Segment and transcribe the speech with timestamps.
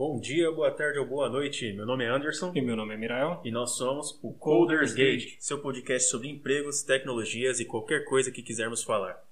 [0.00, 1.74] Bom dia, boa tarde ou boa noite.
[1.74, 2.52] Meu nome é Anderson.
[2.54, 3.38] E meu nome é Mirael.
[3.44, 8.42] E nós somos o Coders Gate, seu podcast sobre empregos, tecnologias e qualquer coisa que
[8.42, 9.22] quisermos falar.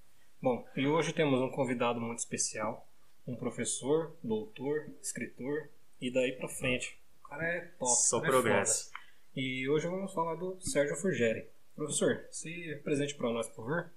[0.43, 2.87] Bom, e hoje temos um convidado muito especial,
[3.27, 5.71] um professor, doutor, escritor
[6.03, 6.99] e daí pra frente.
[7.25, 7.91] O cara é top.
[7.91, 8.91] Só é progresso.
[8.91, 8.99] foda.
[9.37, 11.47] E hoje vamos falar do Sérgio Furgeri.
[11.75, 13.91] Professor, se apresente para nós, por favor.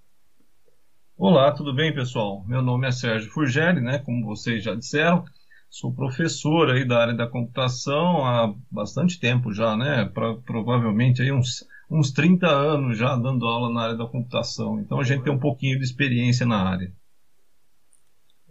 [1.18, 2.46] Olá, tudo bem, pessoal?
[2.48, 4.00] Meu nome é Sérgio Furgeri, né?
[4.00, 5.26] Como vocês já disseram,
[5.72, 10.06] sou professor aí da área da computação há bastante tempo já, né?
[10.14, 14.80] Pra, provavelmente aí uns, uns 30 anos já dando aula na área da computação.
[14.80, 16.94] Então a gente tem um pouquinho de experiência na área.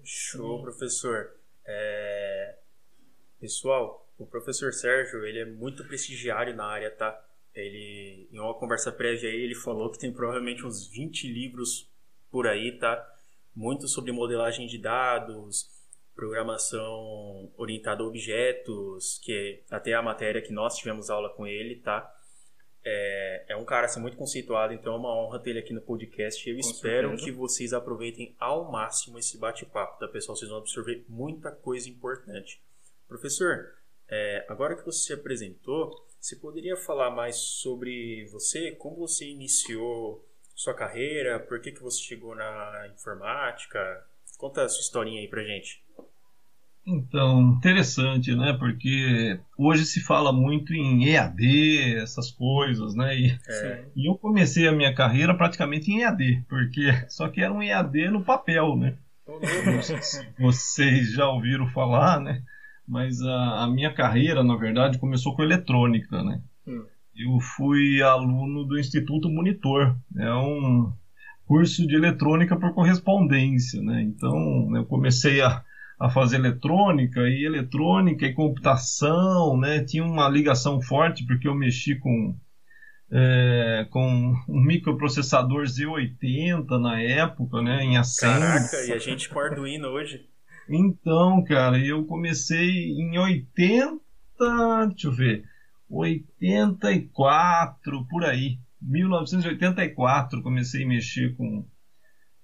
[0.02, 1.36] Show, professor.
[1.64, 2.56] É,
[3.40, 7.18] Pessoal, o professor Sérgio, ele é muito prestigiário na área, tá?
[7.54, 11.88] Ele, em uma conversa prévia aí, ele falou que tem provavelmente uns 20 livros
[12.30, 13.02] por aí, tá?
[13.56, 15.70] Muito sobre modelagem de dados,
[16.20, 21.76] programação orientada a objetos, que é até a matéria que nós tivemos aula com ele,
[21.76, 22.14] tá?
[22.84, 25.80] É, é um cara assim, muito conceituado, então é uma honra ter ele aqui no
[25.80, 26.46] podcast.
[26.46, 27.24] Eu Com espero certeza.
[27.24, 30.36] que vocês aproveitem ao máximo esse bate-papo, tá, pessoal?
[30.36, 32.60] Vocês vão absorver muita coisa importante.
[33.08, 33.72] Professor,
[34.06, 38.72] é, agora que você se apresentou, você poderia falar mais sobre você?
[38.72, 40.22] Como você iniciou
[40.54, 41.40] sua carreira?
[41.40, 44.06] Por que, que você chegou na informática?
[44.36, 45.82] Conta a sua historinha aí pra gente.
[46.90, 48.52] Então, interessante, né?
[48.58, 53.16] Porque hoje se fala muito em EAD, essas coisas, né?
[53.16, 57.52] E, É, e eu comecei a minha carreira praticamente em EAD, porque só que era
[57.52, 58.94] um EAD no papel, né?
[59.66, 62.42] Não sei se vocês já ouviram falar, né?
[62.86, 66.40] Mas a, a minha carreira, na verdade, começou com eletrônica, né?
[66.66, 66.84] Hum.
[67.14, 70.92] Eu fui aluno do Instituto Monitor, é um
[71.46, 74.02] curso de eletrônica por correspondência, né?
[74.02, 75.62] Então, eu comecei a,
[76.00, 79.84] a fazer eletrônica e eletrônica e computação, né?
[79.84, 82.34] Tinha uma ligação forte porque eu mexi com
[83.12, 87.84] é, com um microprocessador Z80 na época, né?
[87.84, 88.40] Em Assembly.
[88.40, 90.26] Caraca, e a gente com Arduino hoje.
[90.70, 94.00] Então, cara, eu comecei em 80,
[94.88, 95.44] deixa eu ver,
[95.90, 98.58] 84, por aí.
[98.80, 101.66] 1984 comecei a mexer com,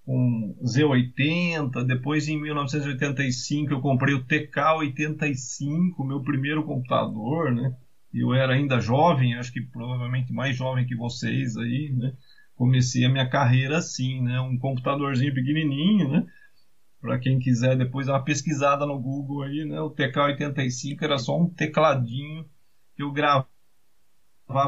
[0.06, 7.76] com Z80, depois em 1985 eu comprei o TK85, meu primeiro computador, né?
[8.14, 12.16] Eu era ainda jovem, acho que provavelmente mais jovem que vocês aí, né?
[12.54, 14.40] Comecei a minha carreira assim, né?
[14.40, 16.24] Um computadorzinho pequenininho, né?
[17.00, 19.80] Para quem quiser depois dar uma pesquisada no Google aí, né?
[19.80, 22.48] O TK85 era só um tecladinho
[22.94, 23.48] que eu gravava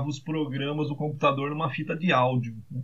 [0.09, 2.57] os programas do computador numa fita de áudio.
[2.69, 2.83] né?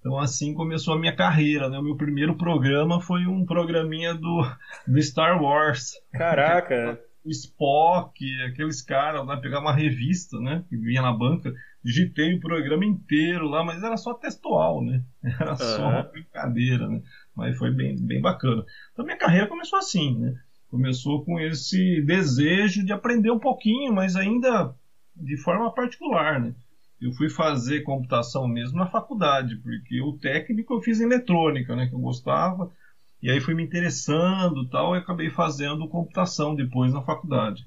[0.00, 1.78] Então assim começou a minha carreira, né?
[1.78, 4.42] O meu primeiro programa foi um programinha do,
[4.86, 5.92] do Star Wars.
[6.12, 10.64] Caraca, O Spock, aqueles caras lá, pegar uma revista, né?
[10.68, 11.52] Que vinha na banca,
[11.84, 15.04] digitei o programa inteiro lá, mas era só textual, né?
[15.40, 16.10] Era só uma Aham.
[16.10, 17.00] brincadeira, né?
[17.36, 18.64] Mas foi bem, bem bacana.
[18.92, 20.34] Então minha carreira começou assim, né?
[20.68, 24.74] Começou com esse desejo de aprender um pouquinho, mas ainda
[25.14, 26.54] de forma particular, né?
[27.02, 31.86] Eu fui fazer computação mesmo na faculdade, porque o técnico eu fiz em eletrônica, né?
[31.88, 32.72] Que eu gostava.
[33.22, 37.66] E aí fui me interessando e tal, e acabei fazendo computação depois na faculdade.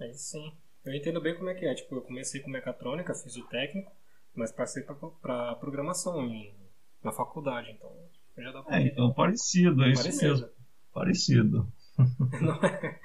[0.00, 0.52] Aí sim.
[0.84, 1.74] Eu entendo bem como é que é.
[1.74, 3.90] Tipo, eu comecei com mecatrônica, fiz o técnico,
[4.34, 6.54] mas passei pra programação em-
[7.02, 7.90] na faculdade, então
[8.38, 10.32] já dá pra É, então parecido, é isso Parecido.
[10.34, 10.48] mesmo.
[10.92, 11.72] Parecido.
[12.40, 13.00] Não é?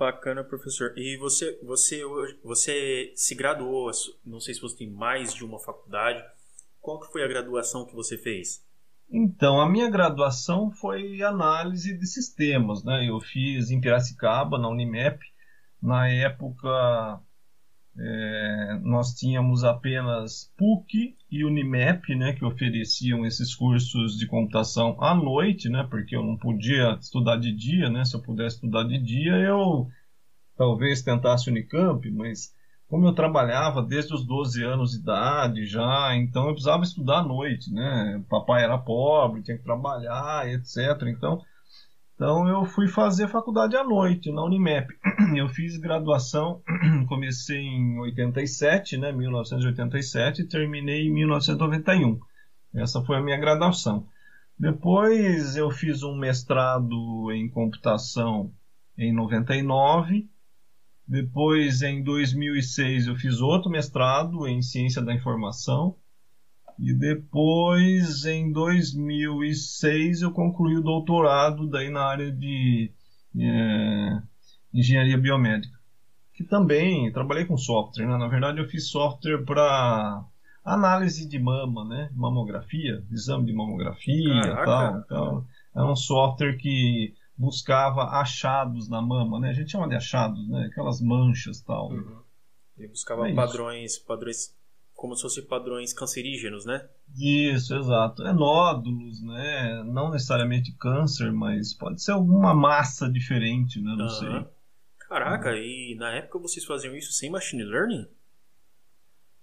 [0.00, 0.92] Bacana, professor.
[0.96, 2.02] E você, você,
[2.42, 3.90] você se graduou,
[4.24, 6.24] não sei se você tem mais de uma faculdade.
[6.80, 8.64] Qual que foi a graduação que você fez?
[9.12, 13.08] Então, a minha graduação foi análise de sistemas, né?
[13.08, 15.18] Eu fiz em Piracicaba, na Unimep.
[15.82, 17.20] Na época,
[18.02, 22.32] é, nós tínhamos apenas PUC e Unimep, né?
[22.32, 25.86] Que ofereciam esses cursos de computação à noite, né?
[25.90, 28.04] Porque eu não podia estudar de dia, né?
[28.06, 29.86] Se eu pudesse estudar de dia, eu
[30.56, 32.54] talvez tentasse Unicamp, mas
[32.88, 37.22] como eu trabalhava desde os 12 anos de idade já, então eu precisava estudar à
[37.22, 38.24] noite, né?
[38.30, 41.02] Papai era pobre, tinha que trabalhar, etc.
[41.06, 41.42] Então,
[42.20, 44.94] então eu fui fazer faculdade à noite na Unimep.
[45.34, 46.60] Eu fiz graduação,
[47.08, 49.10] comecei em 87, né?
[49.10, 52.20] 1987 e terminei em 1991.
[52.74, 54.06] Essa foi a minha graduação.
[54.58, 58.52] Depois eu fiz um mestrado em computação
[58.98, 60.28] em 99.
[61.08, 65.96] Depois, em 2006, eu fiz outro mestrado em ciência da informação.
[66.82, 72.90] E depois, em 2006, eu concluí o doutorado daí na área de,
[73.38, 74.22] é,
[74.72, 75.78] engenharia biomédica,
[76.32, 78.06] que também trabalhei com software.
[78.06, 78.16] Né?
[78.16, 80.24] Na verdade, eu fiz software para
[80.64, 82.10] análise de mama, né?
[82.14, 84.98] Mamografia, exame de mamografia e tal.
[85.00, 85.46] Então,
[85.76, 89.50] é um software que buscava achados na mama, né?
[89.50, 90.68] A gente chama de achados, né?
[90.70, 91.90] Aquelas manchas tal.
[91.90, 92.20] Uhum.
[92.78, 94.54] Ele buscava é padrões, padrões
[95.00, 96.86] como se fossem padrões cancerígenos, né?
[97.16, 98.22] Isso, exato.
[98.22, 99.82] É nódulos, né?
[99.82, 103.94] Não necessariamente câncer, mas pode ser alguma massa diferente, né?
[103.96, 104.46] Não sei.
[104.98, 108.06] Caraca, e na época vocês faziam isso sem machine learning?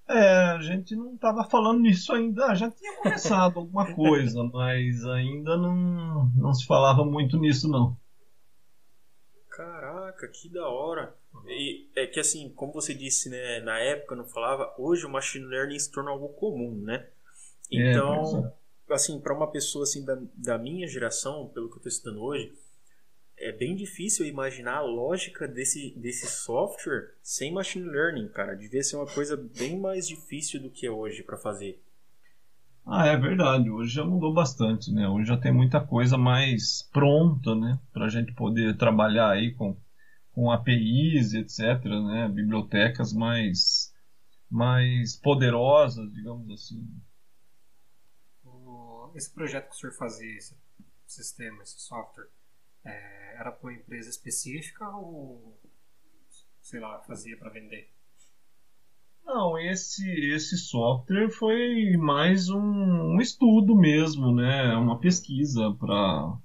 [0.07, 2.53] É, a gente não estava falando nisso ainda.
[2.53, 7.97] Já tinha começado alguma coisa, mas ainda não, não se falava muito nisso, não.
[9.49, 11.15] Caraca, que da hora.
[11.47, 15.45] E é que assim, como você disse, né, na época não falava, hoje o machine
[15.45, 17.07] learning se torna algo comum, né?
[17.71, 18.53] É, então,
[18.89, 22.21] é, assim, para uma pessoa assim da, da minha geração, pelo que eu estou estudando
[22.21, 22.53] hoje,
[23.37, 28.55] é bem difícil imaginar a lógica desse, desse software sem machine learning, cara.
[28.55, 31.79] Devia ser uma coisa bem mais difícil do que é hoje para fazer.
[32.83, 33.69] Ah, é verdade.
[33.69, 35.07] Hoje já mudou bastante, né?
[35.07, 37.77] Hoje já tem muita coisa mais pronta, né?
[37.93, 39.77] Para a gente poder trabalhar aí com,
[40.37, 42.29] com APIs, etc., né?
[42.29, 43.91] Bibliotecas mais,
[44.47, 46.87] mais poderosas, digamos assim.
[49.15, 50.55] Esse projeto que o senhor fazia, esse
[51.07, 52.27] sistema, esse software,
[52.85, 55.59] é, era para uma empresa específica ou,
[56.61, 57.91] sei lá, fazia para vender?
[59.25, 64.75] Não, esse, esse software foi mais um, um estudo mesmo, né?
[64.75, 66.37] Uma pesquisa para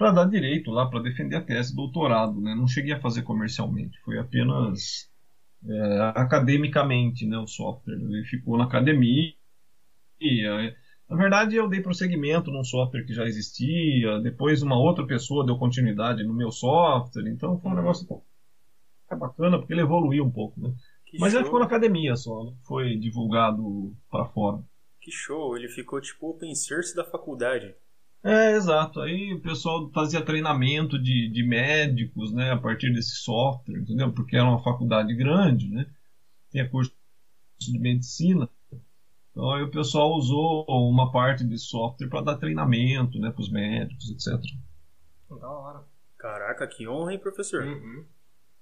[0.00, 2.54] para dar direito lá, para defender a tese de doutorado, né?
[2.54, 5.10] Não cheguei a fazer comercialmente, foi apenas
[5.62, 7.36] é, academicamente, né?
[7.36, 9.34] O software ele ficou na academia.
[10.18, 10.42] E,
[11.06, 15.58] na verdade, eu dei prosseguimento num software que já existia, depois uma outra pessoa deu
[15.58, 18.06] continuidade no meu software, então foi um negócio
[19.18, 20.72] bacana, porque ele evoluiu um pouco, né?
[21.04, 21.40] Que Mas show.
[21.40, 24.62] ele ficou na academia só, não foi divulgado para fora.
[24.98, 27.74] Que show, ele ficou tipo open source da faculdade.
[28.22, 29.00] É, exato.
[29.00, 34.12] Aí o pessoal fazia treinamento de, de médicos, né, a partir desse software, entendeu?
[34.12, 35.86] Porque era uma faculdade grande, né?
[36.50, 36.92] Tinha curso
[37.58, 38.48] de medicina.
[39.30, 43.50] Então aí o pessoal usou uma parte desse software para dar treinamento né, para os
[43.50, 44.38] médicos, etc.
[45.30, 45.84] Da hora.
[46.18, 47.62] Caraca, que honra, hein, professor?
[47.64, 48.04] Uhum.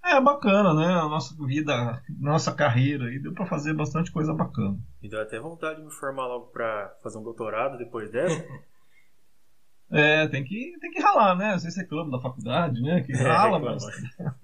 [0.05, 0.87] É bacana, né?
[0.87, 4.79] A nossa vida, nossa carreira aí deu para fazer bastante coisa bacana.
[5.03, 8.47] Me deu até vontade de me formar logo para fazer um doutorado depois dessa.
[9.91, 11.55] é, tem que, tem que ralar, né?
[11.55, 13.03] Às vezes reclama da faculdade, né?
[13.03, 13.83] Que é, rala, mas.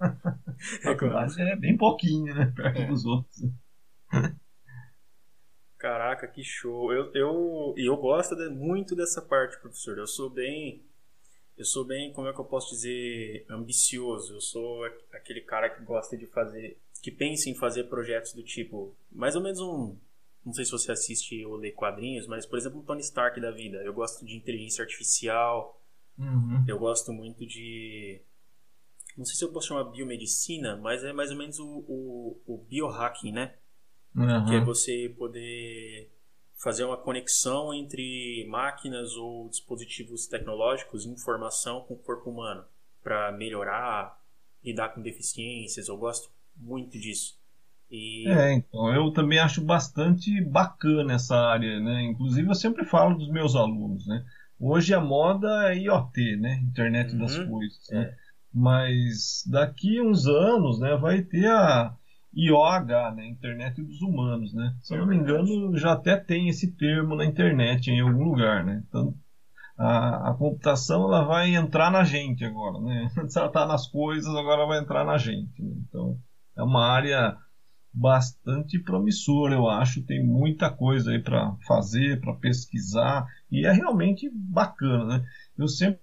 [0.82, 2.52] faculdade é bem pouquinho, né?
[2.56, 2.86] Perto é.
[2.86, 3.44] dos outros.
[5.76, 6.90] Caraca, que show.
[6.90, 9.98] Eu, eu, eu gosto de, muito dessa parte, professor.
[9.98, 10.82] Eu sou bem.
[11.58, 14.34] Eu sou bem, como é que eu posso dizer, ambicioso.
[14.34, 14.82] Eu sou
[15.12, 16.78] aquele cara que gosta de fazer.
[17.02, 18.96] que pensa em fazer projetos do tipo.
[19.12, 19.94] Mais ou menos um.
[20.44, 23.50] Não sei se você assiste ou lê quadrinhos, mas, por exemplo, um Tony Stark da
[23.50, 23.78] vida.
[23.78, 25.80] Eu gosto de inteligência artificial.
[26.18, 26.64] Uhum.
[26.68, 28.20] Eu gosto muito de.
[29.16, 32.58] Não sei se eu posso chamar biomedicina, mas é mais ou menos o, o, o
[32.58, 33.54] biohacking, né?
[34.14, 34.44] Uhum.
[34.46, 36.10] Que é você poder
[36.56, 42.64] fazer uma conexão entre máquinas ou dispositivos tecnológicos, informação com o corpo humano,
[43.02, 44.20] para melhorar,
[44.62, 45.88] lidar com deficiências.
[45.88, 47.38] Eu gosto muito disso.
[47.94, 48.28] E...
[48.28, 52.02] É, então, eu também acho bastante bacana essa área, né?
[52.02, 54.24] Inclusive eu sempre falo dos meus alunos, né?
[54.58, 56.60] Hoje a moda é IoT, né?
[56.62, 57.18] Internet uhum.
[57.18, 58.02] das coisas, né?
[58.02, 58.14] É.
[58.52, 61.96] Mas daqui uns anos, né, vai ter a
[62.32, 63.26] IOH, né?
[63.26, 64.74] Internet dos Humanos, né?
[64.82, 68.64] Se eu não me engano, já até tem esse termo na internet em algum lugar,
[68.64, 68.82] né?
[68.88, 69.14] Então,
[69.76, 73.10] a, a computação ela vai entrar na gente agora, né?
[73.18, 75.62] Antes ela está nas coisas, agora vai entrar na gente.
[75.62, 75.74] Né?
[75.88, 76.16] Então,
[76.56, 77.36] é uma área
[77.94, 80.02] bastante promissora, eu acho.
[80.02, 85.26] Tem muita coisa aí para fazer, para pesquisar, e é realmente bacana, né?
[85.56, 86.00] Eu sempre,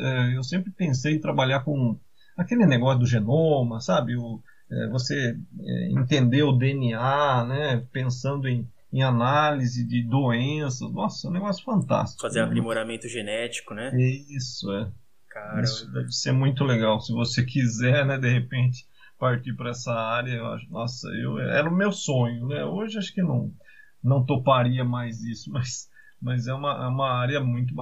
[0.00, 1.98] é, eu sempre pensei em trabalhar com
[2.36, 4.16] aquele negócio do genoma, sabe?
[4.16, 10.90] O, é, você é, entender o DNA, né, pensando em, em análise de doenças.
[10.90, 12.22] Nossa, é um negócio fantástico.
[12.22, 12.46] Fazer né?
[12.46, 13.92] aprimoramento genético, né?
[13.96, 14.90] Isso, é.
[15.28, 17.00] Cara, Isso deve ser muito legal.
[17.00, 18.86] Se você quiser, né, de repente,
[19.22, 22.64] partir para essa área, eu acho, nossa, eu, era o meu sonho, né?
[22.64, 23.54] Hoje acho que não,
[24.02, 25.88] não toparia mais isso, mas,
[26.20, 27.72] mas é, uma, é uma área muito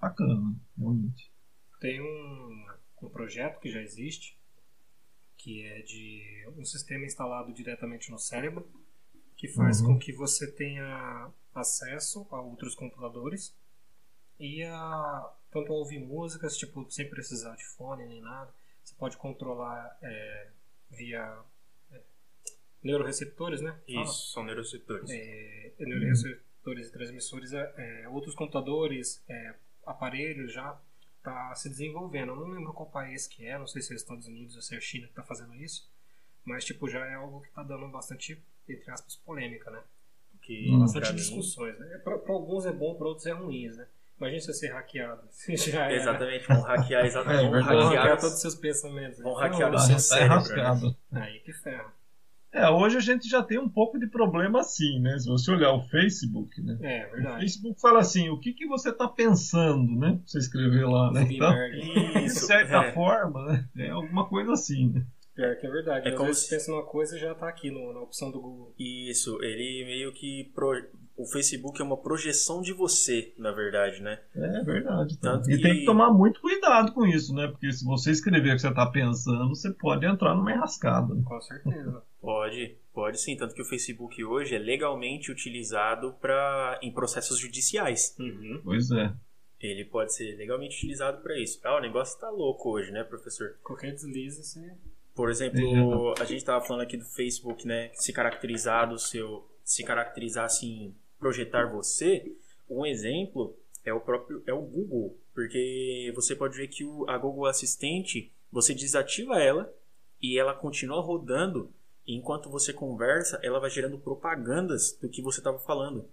[0.00, 1.30] bacana, realmente.
[1.80, 2.66] Tem um,
[3.02, 4.36] um projeto que já existe,
[5.36, 8.68] que é de um sistema instalado diretamente no cérebro,
[9.36, 9.94] que faz uhum.
[9.94, 13.56] com que você tenha acesso a outros computadores
[14.40, 18.52] e a tanto a ouvir músicas, tipo, sem precisar de fone nem nada.
[18.82, 20.48] Você pode controlar é,
[20.90, 21.38] via
[21.90, 22.00] é,
[22.82, 23.78] neuroreceptores, né?
[23.86, 24.04] Fala.
[24.04, 25.10] Isso, são neuroreceptores.
[25.10, 29.54] É, neuroreceptores e transmissores, é, é, outros computadores, é,
[29.86, 30.78] aparelhos já
[31.18, 32.30] está se desenvolvendo.
[32.30, 34.74] Eu não lembro qual país que é, não sei se é Estados Unidos ou se
[34.74, 35.88] é a China que está fazendo isso,
[36.44, 39.82] mas tipo já é algo que está dando bastante, entre aspas, polêmica, né?
[40.42, 41.78] Que hum, bastante discussões.
[41.78, 41.98] Né?
[41.98, 43.86] Para alguns é bom, para outros é ruim, né?
[44.22, 45.22] Imagina você ser hackeado.
[45.56, 45.96] Já é...
[45.96, 47.44] Exatamente, vão hackear, exatamente.
[47.44, 49.18] É, vão hackear, hackear todos os seus pensamentos.
[49.20, 50.96] Vão hackear o seu cérebro.
[51.10, 51.20] Né?
[51.20, 51.92] Aí que ferra.
[52.52, 55.18] É, hoje a gente já tem um pouco de problema assim, né?
[55.18, 56.78] Se você olhar o Facebook, né?
[56.82, 57.36] É, verdade.
[57.36, 60.20] O Facebook fala assim, o que, que você está pensando, né?
[60.26, 61.26] Você escrever lá, né?
[61.30, 61.50] Então,
[62.20, 62.92] de certa é.
[62.92, 63.68] forma, né?
[63.78, 65.06] É alguma coisa assim, né?
[65.34, 66.08] Pior que é verdade.
[66.08, 66.50] É Às como vezes se...
[66.50, 68.74] pensa numa coisa e já está aqui no, na opção do Google.
[68.78, 70.52] Isso, ele meio que...
[70.54, 70.74] Pro...
[71.16, 74.18] O Facebook é uma projeção de você, na verdade, né?
[74.34, 75.18] É verdade.
[75.18, 75.42] Tá?
[75.46, 75.62] E que...
[75.62, 77.46] tem que tomar muito cuidado com isso, né?
[77.48, 81.14] Porque se você escrever o que você está pensando, você pode entrar numa enrascada.
[81.24, 82.02] Com certeza.
[82.20, 83.36] pode, pode sim.
[83.36, 88.16] Tanto que o Facebook hoje é legalmente utilizado pra, em processos judiciais.
[88.18, 88.60] Uhum.
[88.64, 89.12] Pois é.
[89.60, 91.60] Ele pode ser legalmente utilizado para isso.
[91.62, 93.54] Ah, o negócio tá louco hoje, né, professor?
[93.62, 94.76] Qualquer deslize, você
[95.14, 97.90] por exemplo, a gente estava falando aqui do Facebook, né?
[97.94, 102.34] Se caracterizar do seu, se caracterizar assim, projetar você.
[102.68, 107.16] Um exemplo é o próprio é o Google, porque você pode ver que o, a
[107.16, 109.72] Google Assistente você desativa ela
[110.20, 111.72] e ela continua rodando.
[112.04, 116.08] E enquanto você conversa, ela vai gerando propagandas do que você estava falando.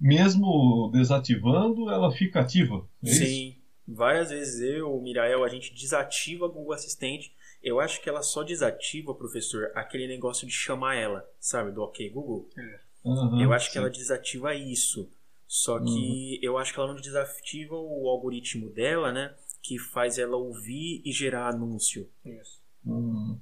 [0.00, 2.84] Mesmo desativando, ela fica ativa.
[3.04, 3.48] É Sim.
[3.50, 3.62] Isso?
[3.86, 8.22] Várias vezes eu, o Mirael, a gente desativa a Google Assistente eu acho que ela
[8.22, 12.48] só desativa, professor, aquele negócio de chamar ela, sabe, do OK Google.
[12.58, 12.80] É.
[13.04, 13.72] Uhum, eu acho sim.
[13.72, 15.08] que ela desativa isso.
[15.46, 16.38] Só que uhum.
[16.40, 19.34] eu acho que ela não desativa o algoritmo dela, né?
[19.62, 22.08] Que faz ela ouvir e gerar anúncio.
[22.24, 22.62] Isso.
[22.84, 23.38] Uhum.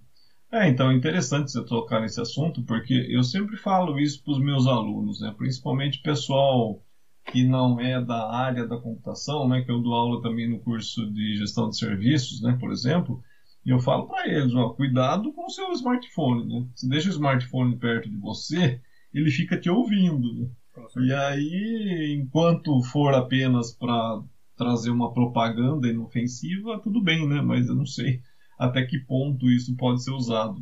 [0.53, 4.41] É, então é interessante você tocar nesse assunto, porque eu sempre falo isso para os
[4.41, 5.33] meus alunos, né?
[5.39, 6.83] Principalmente pessoal
[7.31, 9.63] que não é da área da computação, né?
[9.63, 12.57] Que eu dou aula também no curso de gestão de serviços, né?
[12.59, 13.23] Por exemplo.
[13.65, 16.67] E eu falo para eles, ó, cuidado com o seu smartphone, né?
[16.75, 18.81] Se deixa o smartphone perto de você,
[19.13, 20.35] ele fica te ouvindo.
[20.35, 20.51] Né?
[20.99, 24.23] E aí, enquanto for apenas para
[24.57, 27.41] trazer uma propaganda inofensiva, tudo bem, né?
[27.41, 28.23] Mas eu não sei
[28.59, 30.61] até que ponto isso pode ser usado.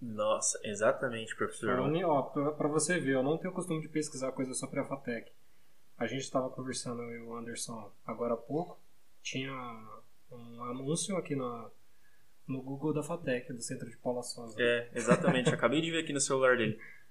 [0.00, 1.76] Nossa, exatamente, professor.
[2.56, 5.32] Para você ver, eu não tenho costume de pesquisar coisas sobre a FATEC.
[5.96, 8.78] A gente estava conversando, eu e o Anderson, agora há pouco.
[9.22, 9.50] Tinha
[10.30, 11.70] um anúncio aqui na,
[12.46, 14.54] no Google da FATEC, do Centro de Paula Souza.
[14.60, 15.48] É, exatamente.
[15.48, 16.78] Acabei de ver aqui no celular dele.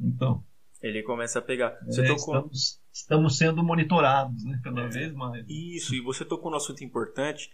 [0.00, 0.44] Então.
[0.82, 1.78] Ele começa a pegar.
[1.84, 2.36] Você é, tocou...
[2.36, 4.60] estamos, estamos sendo monitorados, né?
[4.62, 4.88] Cada é.
[4.88, 5.44] vez mais.
[5.48, 7.50] Isso, e você tocou um assunto importante.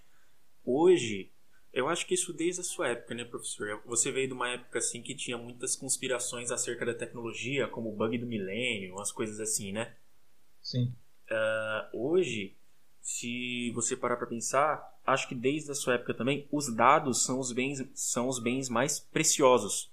[0.64, 1.30] Hoje,
[1.72, 3.82] eu acho que isso desde a sua época, né, professor?
[3.86, 7.96] Você veio de uma época assim que tinha muitas conspirações acerca da tecnologia, como o
[7.96, 9.94] bug do milênio, as coisas assim, né?
[10.62, 10.94] Sim.
[11.30, 12.56] Uh, hoje,
[13.00, 17.38] se você parar para pensar, acho que desde a sua época também, os dados são
[17.38, 19.92] os bens, são os bens mais preciosos.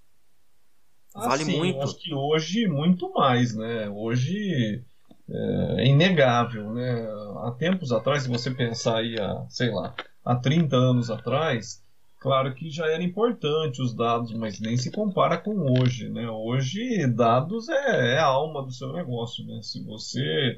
[1.15, 1.81] Ah, vale sim, muito.
[1.81, 3.89] Acho que hoje muito mais, né?
[3.89, 4.83] Hoje
[5.29, 7.07] é, é inegável, né?
[7.43, 11.83] Há tempos atrás, se você pensar aí, há, sei lá, há 30 anos atrás,
[12.19, 16.29] claro que já era importante os dados, mas nem se compara com hoje, né?
[16.29, 19.59] Hoje dados é, é a alma do seu negócio, né?
[19.61, 20.57] Se você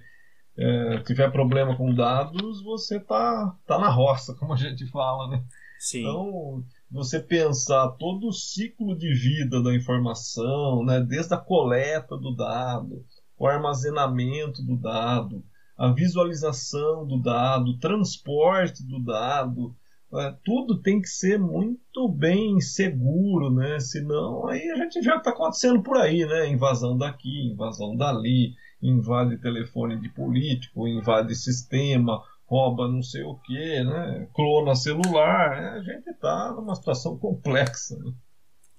[0.58, 5.44] é, tiver problema com dados, você tá, tá na roça, como a gente fala, né?
[5.80, 6.02] Sim.
[6.02, 12.36] Então, você pensar todo o ciclo de vida da informação, né, desde a coleta do
[12.36, 13.04] dado,
[13.36, 15.44] o armazenamento do dado,
[15.76, 19.76] a visualização do dado, o transporte do dado,
[20.14, 23.80] é, tudo tem que ser muito bem seguro, né?
[23.80, 26.48] Senão aí a gente que está acontecendo por aí, né?
[26.48, 32.22] Invasão daqui, invasão dali, invade telefone de político, invade sistema,
[32.54, 34.28] rouba não sei o que, né?
[34.34, 35.60] clona celular.
[35.60, 35.70] Né?
[35.70, 37.98] A gente está numa situação complexa.
[37.98, 38.14] Né?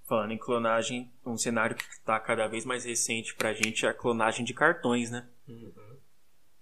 [0.07, 3.89] Falando em clonagem, um cenário que está cada vez mais recente para a gente é
[3.89, 5.27] a clonagem de cartões, né?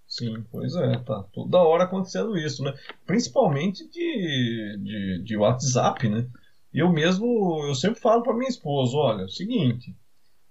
[0.06, 2.74] Sim, pois é, tá toda hora acontecendo isso, né?
[3.06, 6.26] Principalmente de, de, de WhatsApp, né?
[6.72, 9.94] Eu mesmo, eu sempre falo para minha esposa, olha, é o seguinte,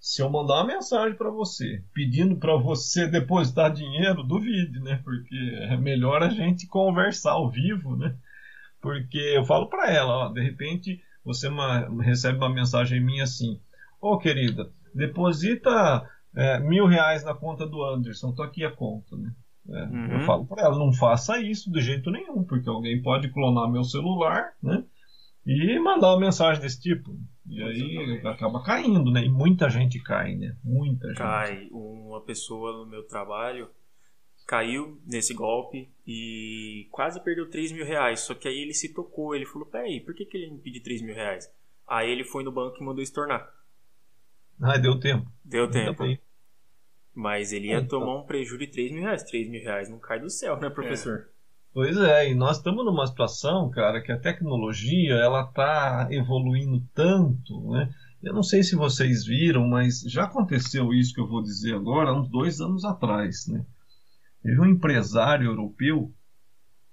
[0.01, 4.99] se eu mandar uma mensagem para você pedindo para você depositar dinheiro, duvide, né?
[5.03, 5.35] Porque
[5.69, 8.17] é melhor a gente conversar ao vivo, né?
[8.81, 13.61] Porque eu falo para ela, ó, de repente você uma, recebe uma mensagem minha assim:
[14.01, 16.03] Ô oh, querida, deposita
[16.35, 19.31] é, mil reais na conta do Anderson, tô aqui a conta, né?
[19.69, 20.11] É, uhum.
[20.13, 23.83] Eu falo para ela, não faça isso de jeito nenhum, porque alguém pode clonar meu
[23.83, 24.83] celular, né?
[25.45, 27.15] E mandar uma mensagem desse tipo.
[27.51, 29.25] E aí acaba caindo, né?
[29.25, 30.55] E muita gente cai, né?
[30.63, 31.17] Muita gente.
[31.17, 31.67] Cai.
[31.69, 33.69] Uma pessoa no meu trabalho
[34.47, 38.21] caiu nesse golpe e quase perdeu 3 mil reais.
[38.21, 40.81] Só que aí ele se tocou, ele falou, peraí, por que, que ele me pediu
[40.81, 41.51] 3 mil reais?
[41.85, 43.53] Aí ele foi no banco e mandou estornar.
[44.61, 45.29] Ah, deu tempo.
[45.43, 46.03] Deu tempo.
[47.13, 47.99] Mas ele ia então.
[47.99, 49.23] tomar um prejuízo de 3 mil reais.
[49.23, 51.27] 3 mil reais não cai do céu, né, professor?
[51.27, 51.40] É.
[51.73, 57.71] Pois é, e nós estamos numa situação, cara, que a tecnologia ela está evoluindo tanto,
[57.71, 57.89] né?
[58.21, 62.13] Eu não sei se vocês viram, mas já aconteceu isso que eu vou dizer agora,
[62.13, 63.65] uns dois anos atrás, né?
[64.43, 66.13] Teve um empresário europeu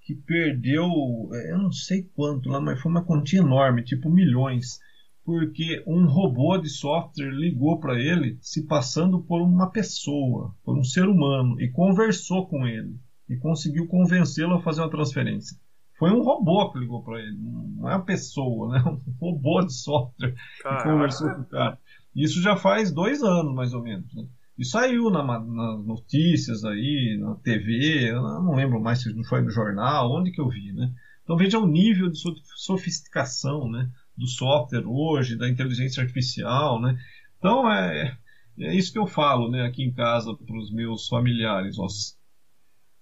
[0.03, 0.87] que perdeu,
[1.33, 4.79] é, eu não sei quanto lá, mas foi uma quantia enorme, tipo milhões,
[5.25, 10.85] porque um robô de software ligou para ele se passando por uma pessoa, por um
[10.85, 12.97] ser humano, e conversou com ele
[13.29, 15.57] e conseguiu convencê-lo a fazer uma transferência.
[15.99, 18.85] Foi um robô que ligou para ele, não é uma pessoa, né?
[18.87, 20.83] Um robô de software Caraca.
[20.83, 21.79] que conversou com o cara.
[22.15, 24.15] Isso já faz dois anos, mais ou menos.
[24.15, 24.25] Né?
[24.57, 29.51] E saiu na, nas notícias aí, na TV, eu não lembro mais se foi no
[29.51, 30.93] jornal, onde que eu vi, né?
[31.23, 32.19] Então veja o nível de
[32.57, 33.91] sofisticação, né?
[34.17, 36.99] Do software hoje, da inteligência artificial, né?
[37.39, 38.17] Então é,
[38.59, 39.63] é isso que eu falo, né?
[39.63, 41.79] Aqui em casa para os meus familiares.
[41.79, 41.87] Ó,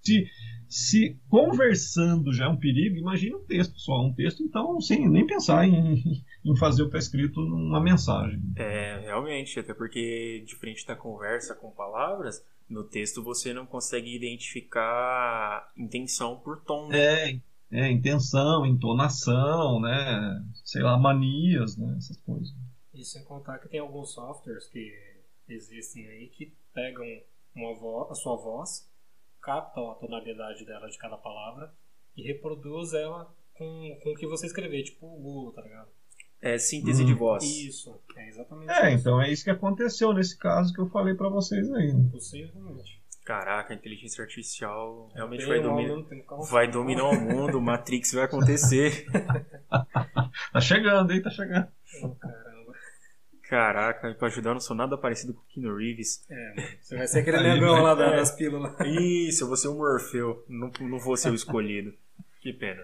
[0.07, 0.29] se
[0.69, 4.01] se conversando já é um perigo, imagine um texto só.
[4.01, 6.03] Um texto, então, sem nem pensar em,
[6.43, 8.41] em fazer o que está escrito numa mensagem.
[8.57, 15.71] É, realmente, até porque diferente da conversa com palavras, no texto você não consegue identificar
[15.77, 16.89] intenção por tom.
[16.89, 16.97] Né?
[16.99, 17.39] É,
[17.71, 20.43] é, intenção, entonação, né?
[20.65, 21.95] Sei lá, manias, né?
[21.97, 22.53] Essas coisas.
[22.93, 24.91] E sem contar que tem alguns softwares que
[25.47, 27.05] existem aí que pegam
[27.55, 28.85] uma voz, a sua voz
[29.47, 31.71] captam a tonalidade dela de cada palavra
[32.17, 35.87] e reproduz ela com, com o que você escrever, tipo o Google, tá ligado?
[36.41, 37.05] É síntese hum.
[37.05, 37.43] de voz.
[37.45, 38.99] Isso, é exatamente É, isso.
[38.99, 41.93] então é isso que aconteceu nesse caso que eu falei para vocês aí.
[41.93, 42.09] Né?
[42.11, 43.01] Possivelmente.
[43.23, 46.05] Caraca, a inteligência artificial realmente vai, dominar,
[46.49, 49.05] vai dominar o mundo, o Matrix vai acontecer.
[50.51, 51.21] tá chegando, hein?
[51.21, 51.67] Tá chegando.
[52.03, 52.46] Oh, caramba.
[53.49, 56.25] Caraca, pra ajudar eu não sou nada parecido com o Keanu Reeves.
[56.29, 56.67] É, mano.
[56.81, 58.75] Você vai ser aquele negão lá das pílulas.
[58.81, 60.43] Isso, eu vou ser um Morfeu.
[60.49, 61.93] Não, não vou ser o escolhido.
[62.41, 62.83] Que pena.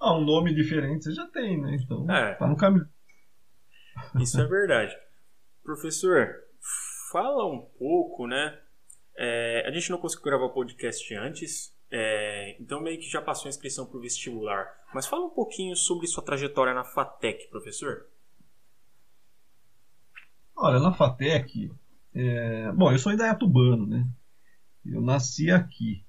[0.00, 1.76] Ah, um nome diferente você já tem, né?
[1.82, 2.34] Então, é.
[2.34, 2.88] tá no caminho.
[4.20, 4.96] Isso é verdade.
[5.62, 6.34] Professor,
[7.12, 8.58] fala um pouco, né?
[9.16, 13.46] É, a gente não conseguiu gravar o podcast antes, é, então meio que já passou
[13.46, 14.72] a inscrição para o vestibular.
[14.94, 18.06] Mas fala um pouquinho sobre sua trajetória na FATEC, professor.
[20.60, 21.70] Olha, na FATEC,
[22.12, 22.72] é...
[22.72, 24.04] bom, eu sou indaiatubano, né?
[24.84, 26.04] Eu nasci aqui.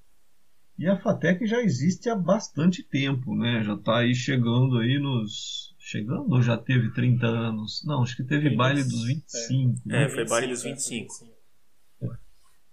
[0.77, 3.63] E a FATEC já existe há bastante tempo, né?
[3.63, 5.75] Já está aí chegando aí nos...
[5.77, 7.83] Chegando ou já teve 30 anos?
[7.85, 9.81] Não, acho que teve baile dos 25.
[9.85, 10.03] É, né?
[10.05, 11.13] é foi baile dos 25.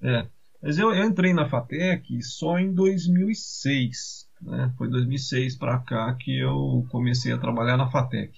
[0.02, 0.28] É,
[0.62, 4.28] mas eu, eu entrei na FATEC só em 2006.
[4.40, 4.72] Né?
[4.78, 8.32] Foi 2006 para cá que eu comecei a trabalhar na FATEC.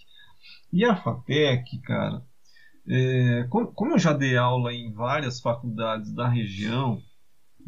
[0.72, 2.22] E a FATEC, cara,
[2.88, 7.02] é, como eu já dei aula em várias faculdades da região,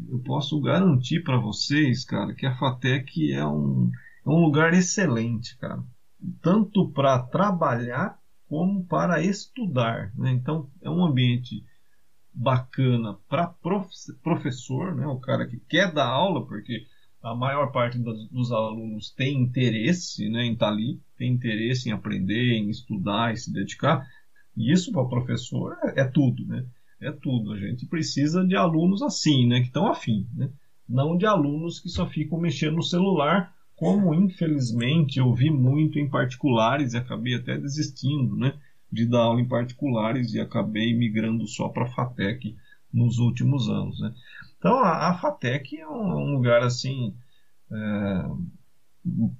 [0.09, 3.91] eu posso garantir para vocês, cara, que a FATEC é um,
[4.25, 5.83] é um lugar excelente, cara.
[6.41, 10.11] Tanto para trabalhar como para estudar.
[10.15, 10.31] Né?
[10.31, 11.63] Então, é um ambiente
[12.33, 13.89] bacana para prof,
[14.23, 15.05] professor, né?
[15.05, 16.85] o cara que quer dar aula, porque
[17.21, 21.89] a maior parte dos, dos alunos tem interesse né, em estar tá ali, tem interesse
[21.89, 24.05] em aprender, em estudar, em se dedicar.
[24.55, 26.65] E isso para o professor é, é, tudo, né?
[26.99, 27.53] É tudo.
[27.53, 29.61] A gente precisa de alunos assim, né?
[29.61, 30.49] Que estão afim, né?
[30.87, 36.09] Não de alunos que só ficam mexendo no celular, como infelizmente eu vi muito em
[36.09, 38.53] particulares e acabei até desistindo, né?
[38.91, 42.55] De dar aula em particulares e acabei migrando só para a FATEC
[42.93, 44.13] nos últimos anos, né?
[44.57, 47.15] Então a, a FATEC é um, um lugar assim
[47.71, 48.25] é,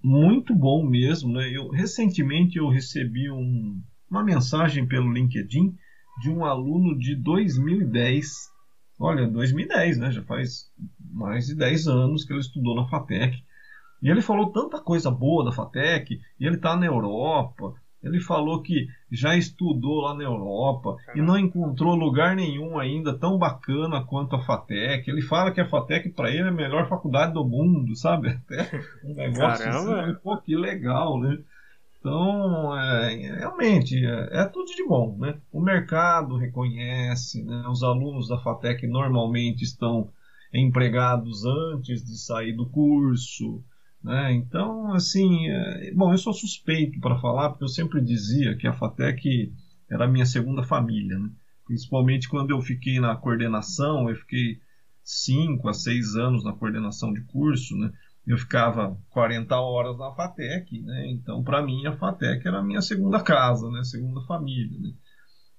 [0.01, 1.49] muito bom mesmo, né?
[1.55, 3.79] Eu recentemente eu recebi um
[4.11, 5.73] uma mensagem pelo LinkedIn
[6.21, 8.51] de um aluno de 2010.
[8.99, 10.11] Olha, 2010, né?
[10.11, 10.69] Já faz
[10.99, 13.41] mais de 10 anos que ele estudou na FATEC.
[14.03, 17.73] E ele falou tanta coisa boa da FATEC, e ele está na Europa.
[18.03, 23.37] Ele falou que já estudou lá na Europa e não encontrou lugar nenhum ainda tão
[23.37, 25.07] bacana quanto a FATEC.
[25.07, 28.29] Ele fala que a FATEC para ele é a melhor faculdade do mundo, sabe?
[28.49, 30.01] Até um negócio Caramba.
[30.01, 31.37] assim, pô, que legal, né?
[32.01, 35.15] Então, é, realmente, é, é, tudo de bom.
[35.19, 35.39] Né?
[35.51, 37.63] O mercado reconhece, né?
[37.67, 40.09] os alunos da FATEC normalmente estão
[40.51, 43.63] empregados antes de sair do curso.
[44.03, 44.33] Né?
[44.33, 45.93] Então, assim, é...
[45.93, 49.53] bom, eu sou suspeito para falar, porque eu sempre dizia que a FATEC
[49.87, 51.19] era a minha segunda família.
[51.19, 51.29] Né?
[51.67, 54.59] Principalmente quando eu fiquei na coordenação, eu fiquei
[55.03, 57.91] cinco a seis anos na coordenação de curso, né?
[58.25, 61.09] Eu ficava 40 horas na FATEC, né?
[61.09, 63.83] Então, para mim, a FATEC era a minha segunda casa, né?
[63.83, 64.93] Segunda família, né?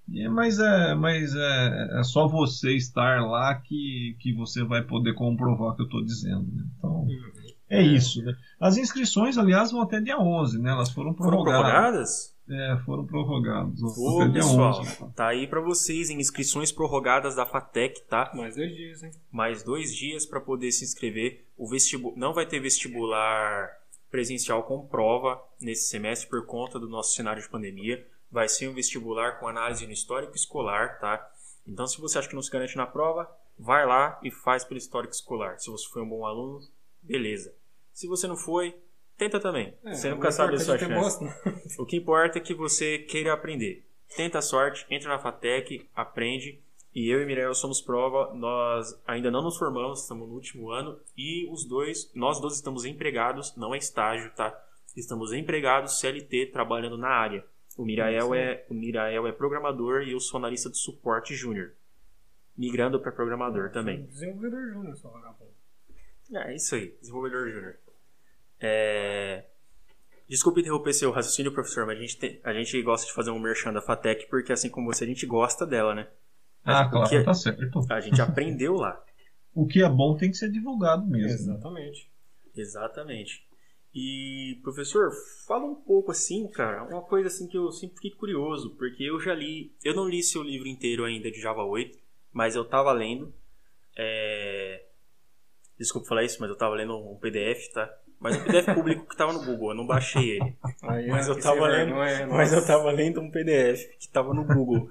[0.09, 5.15] E, mas é, mas é, é só você estar lá que, que você vai poder
[5.15, 6.47] comprovar o que eu estou dizendo.
[6.53, 6.65] Né?
[6.77, 7.09] Então, uhum.
[7.71, 8.23] é isso.
[8.23, 8.35] Né?
[8.61, 10.71] As inscrições, aliás, vão até dia 11, né?
[10.71, 11.61] Elas foram prorrogadas.
[11.61, 12.32] Foram prorrogadas?
[12.49, 13.81] É, foram prorrogados.
[13.83, 18.31] Ô, pessoal, 11, tá aí para vocês em inscrições prorrogadas da FATEC, tá?
[18.35, 19.11] Mais dois dias, hein?
[19.31, 21.47] Mais dois dias para poder se inscrever.
[21.57, 22.13] O vestibu...
[22.17, 23.71] Não vai ter vestibular
[24.11, 28.73] presencial com prova nesse semestre por conta do nosso cenário de pandemia vai ser um
[28.73, 31.31] vestibular com análise no histórico escolar, tá?
[31.67, 34.79] Então, se você acha que não se garante na prova, vai lá e faz pelo
[34.79, 35.59] histórico escolar.
[35.59, 36.67] Se você foi um bom aluno,
[37.03, 37.55] beleza.
[37.93, 38.75] Se você não foi,
[39.23, 39.75] tenta também.
[39.85, 41.23] É, você nunca sabe a sua chance.
[41.23, 41.35] Né?
[41.79, 43.85] o que importa é que você queira aprender.
[44.17, 46.61] Tenta a sorte, entra na FATEC, aprende.
[46.95, 51.01] E eu e Miriam somos prova, nós ainda não nos formamos, estamos no último ano
[51.17, 54.55] e os dois, nós dois estamos empregados, não é estágio, tá?
[54.95, 57.43] Estamos empregados CLT trabalhando na área.
[57.79, 61.73] O Mirael, é, o Mirael é programador e eu sou analista de suporte júnior.
[62.55, 64.03] Migrando para programador também.
[64.03, 65.53] Desenvolvedor júnior, só vagabundo.
[66.35, 67.79] É, isso aí, desenvolvedor júnior.
[68.63, 69.45] É...
[70.29, 73.39] Desculpe interromper seu raciocínio, professor, mas a gente, tem, a gente gosta de fazer um
[73.39, 76.09] merchan da FATEC porque, assim como você, a gente gosta dela, né?
[76.65, 77.61] Ah, claro, que, tá certo.
[77.91, 79.03] A gente aprendeu lá.
[79.55, 81.29] O que é bom tem que ser divulgado mesmo.
[81.29, 82.11] Exatamente.
[82.57, 83.47] Exatamente.
[83.95, 85.11] E, professor,
[85.47, 89.21] fala um pouco assim, cara, uma coisa assim que eu sempre fiquei curioso, porque eu
[89.21, 91.99] já li, eu não li seu livro inteiro ainda de Java 8,
[92.33, 93.35] mas eu tava lendo.
[93.97, 94.87] É...
[95.79, 97.93] Desculpa falar isso, mas eu tava lendo um PDF, tá?
[98.23, 100.57] Mas um PDF público que tava no Google, eu não baixei ele.
[100.83, 104.45] Aí, mas eu tava lendo, é, mas eu tava lendo um PDF que tava no
[104.45, 104.89] Google,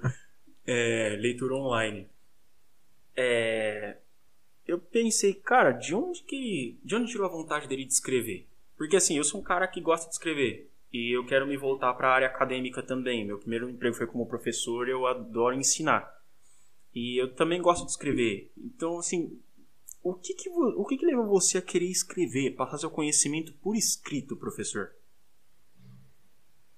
[0.66, 2.06] é, leitura online.
[3.16, 3.96] É...
[4.66, 8.46] Eu pensei, cara, de onde que, de onde tirou a vontade dele de escrever?
[8.76, 11.94] Porque assim, eu sou um cara que gosta de escrever e eu quero me voltar
[11.94, 13.24] para a área acadêmica também.
[13.24, 16.12] Meu primeiro emprego foi como professor, eu adoro ensinar.
[16.94, 18.52] E eu também gosto de escrever.
[18.58, 19.40] Então, assim,
[20.02, 23.76] o que que, o que, que leva você a querer escrever, passar seu conhecimento por
[23.76, 24.90] escrito, professor?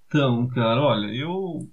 [0.07, 1.67] Então, cara, olha, eu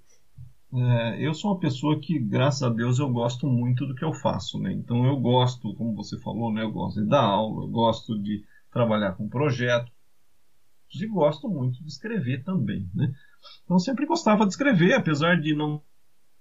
[0.73, 4.13] é, eu sou uma pessoa que, graças a Deus, eu gosto muito do que eu
[4.13, 4.73] faço, né?
[4.73, 6.63] Então eu gosto, como você falou, né?
[6.63, 9.91] Eu gosto de dar aula, eu gosto de trabalhar com projeto,
[11.01, 12.89] e gosto muito de escrever também.
[12.93, 13.13] Né?
[13.63, 15.81] Então sempre gostava de escrever, apesar de não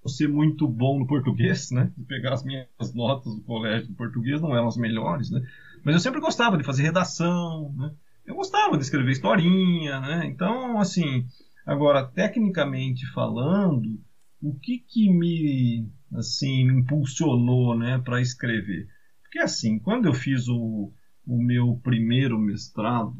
[0.09, 1.93] ser muito bom no português, né?
[2.09, 5.41] Pegar as minhas notas do colégio de português não eram as melhores, né?
[5.85, 7.93] Mas eu sempre gostava de fazer redação, né?
[8.25, 10.27] Eu gostava de escrever historinha, né?
[10.27, 11.27] Então, assim,
[11.67, 14.01] agora tecnicamente falando,
[14.41, 18.87] o que que me assim me impulsionou, né, para escrever?
[19.23, 20.93] Porque assim, quando eu fiz o,
[21.27, 23.17] o meu primeiro mestrado,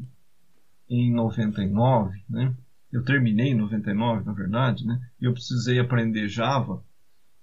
[0.89, 2.55] em 99, né?
[2.93, 5.01] Eu terminei em 99, na verdade, né?
[5.19, 6.83] E eu precisei aprender Java.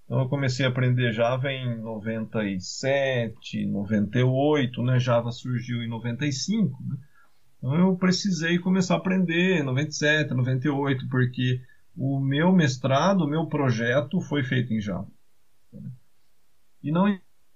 [0.05, 4.97] Então eu comecei a aprender Java em 97, 98, né?
[4.97, 6.97] Java surgiu em 95, né?
[7.57, 11.61] Então eu precisei começar a aprender em 97, 98, porque
[11.97, 15.11] o meu mestrado, o meu projeto foi feito em Java.
[16.81, 17.05] E não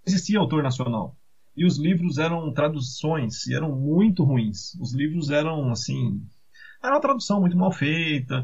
[0.05, 1.17] existia autor nacional
[1.55, 4.75] e os livros eram traduções e eram muito ruins.
[4.75, 6.21] Os livros eram assim,
[6.85, 8.43] era uma tradução muito mal feita.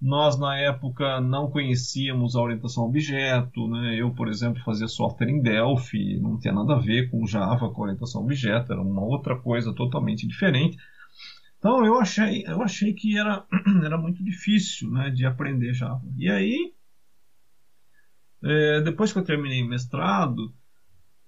[0.00, 3.96] Nós na época não conhecíamos a orientação objeto, né?
[3.96, 7.82] Eu, por exemplo, fazia software em Delphi, não tinha nada a ver com Java, com
[7.82, 10.78] orientação objeto, era uma outra coisa totalmente diferente.
[11.58, 13.44] Então eu achei, eu achei que era,
[13.84, 16.02] era muito difícil, né, de aprender Java.
[16.16, 16.72] E aí,
[18.42, 20.54] é, depois que eu terminei mestrado,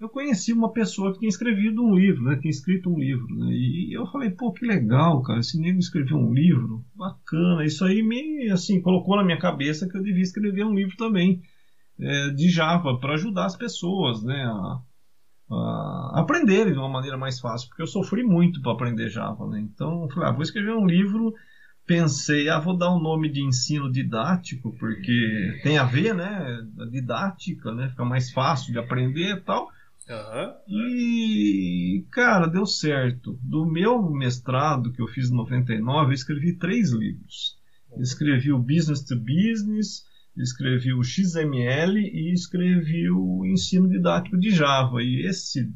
[0.02, 2.36] eu conheci uma pessoa que tinha escrevido um livro, né?
[2.36, 3.32] Tinha escrito um livro.
[3.36, 3.52] Né?
[3.52, 5.38] E eu falei, pô, que legal, cara.
[5.38, 6.84] Esse nego escreveu um livro.
[6.92, 7.64] Bacana.
[7.64, 11.40] Isso aí me, assim, colocou na minha cabeça que eu devia escrever um livro também
[12.00, 14.42] é, de Java para ajudar as pessoas, né?
[14.44, 14.80] A,
[15.52, 17.68] a aprenderem de uma maneira mais fácil.
[17.68, 19.60] Porque eu sofri muito para aprender Java, né?
[19.60, 21.32] Então, eu falei, ah, vou escrever um livro
[21.86, 26.64] pensei, ah, vou dar um nome de ensino didático, porque tem a ver, né?
[26.80, 27.88] A didática, né?
[27.90, 29.68] Fica mais fácil de aprender e tal.
[30.08, 30.54] Uhum.
[30.68, 33.38] E, cara, deu certo.
[33.42, 37.58] Do meu mestrado, que eu fiz em 99, eu escrevi três livros.
[37.90, 38.02] Uhum.
[38.02, 40.04] Escrevi o Business to Business,
[40.36, 45.02] escrevi o XML e escrevi o ensino didático de Java.
[45.02, 45.72] E esse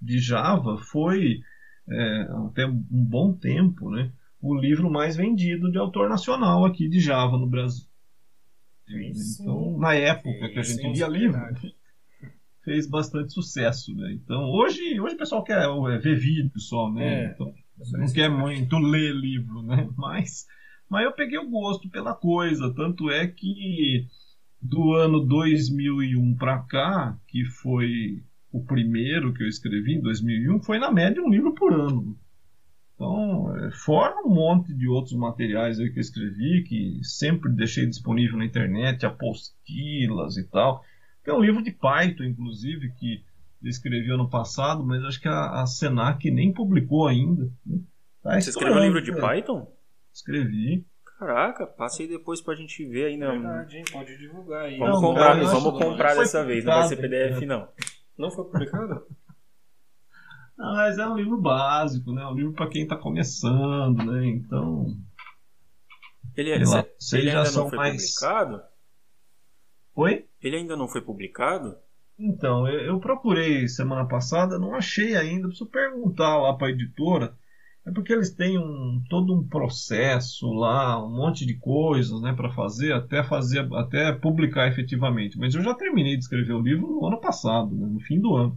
[0.00, 1.40] de Java foi,
[1.88, 7.00] é, até um bom tempo, né, o livro mais vendido de autor nacional aqui de
[7.00, 7.86] Java no Brasil.
[8.88, 11.38] Então, na época que a gente lia livro,
[12.68, 14.12] fez bastante sucesso, né?
[14.12, 17.24] Então, hoje, hoje o pessoal quer é, ver vídeo só, né?
[17.24, 17.54] É, então,
[17.92, 19.88] não quer muito ler livro, né?
[19.96, 20.46] Mas,
[20.90, 24.06] mas eu peguei o gosto pela coisa, tanto é que
[24.60, 30.78] do ano 2001 para cá, que foi o primeiro que eu escrevi em 2001, foi
[30.78, 32.18] na média um livro por ano.
[32.94, 37.86] Então, é, fora um monte de outros materiais aí que eu escrevi, que sempre deixei
[37.86, 40.82] disponível na internet, apostilas e tal.
[41.28, 43.22] Tem um livro de Python, inclusive, que
[43.62, 47.50] eu escrevi ano passado, mas acho que a, a Senac nem publicou ainda.
[47.66, 47.80] Né?
[48.22, 49.70] Tá Você escreveu um livro de Python?
[50.10, 50.86] Escrevi.
[51.18, 53.26] Caraca, passe aí depois pra gente ver aí, né?
[53.26, 53.84] Verdade, hein?
[53.92, 54.78] Pode divulgar aí.
[54.78, 57.68] Vamos não, comprar, cara, vamos comprar dessa vez, não vai ser PDF, não.
[58.16, 59.06] Não foi publicado?
[60.56, 62.24] Não, mas é um livro básico, né?
[62.24, 64.26] Um livro para quem está começando, né?
[64.28, 64.96] Então.
[66.34, 68.14] Ele, é- lá, ele ainda não foi mais...
[68.14, 68.62] publicado?
[70.00, 70.26] Oi?
[70.40, 71.76] Ele ainda não foi publicado?
[72.16, 77.36] Então, eu, procurei semana passada, não achei ainda, preciso perguntar lá para a editora.
[77.84, 82.48] É porque eles têm um, todo um processo lá, um monte de coisas né, para
[82.52, 85.36] fazer, até fazer, até publicar efetivamente.
[85.36, 88.36] Mas eu já terminei de escrever o livro no ano passado, né, no fim do
[88.36, 88.56] ano.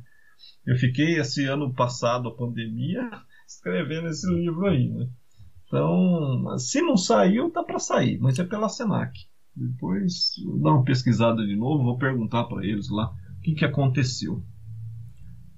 [0.64, 3.02] Eu fiquei esse ano passado, a pandemia,
[3.50, 5.10] escrevendo esse livro aí, né?
[5.66, 9.31] Então, se não saiu, tá para sair, mas é pela Senac.
[9.56, 14.44] Depois, dá uma pesquisada de novo, vou perguntar para eles lá o que, que aconteceu.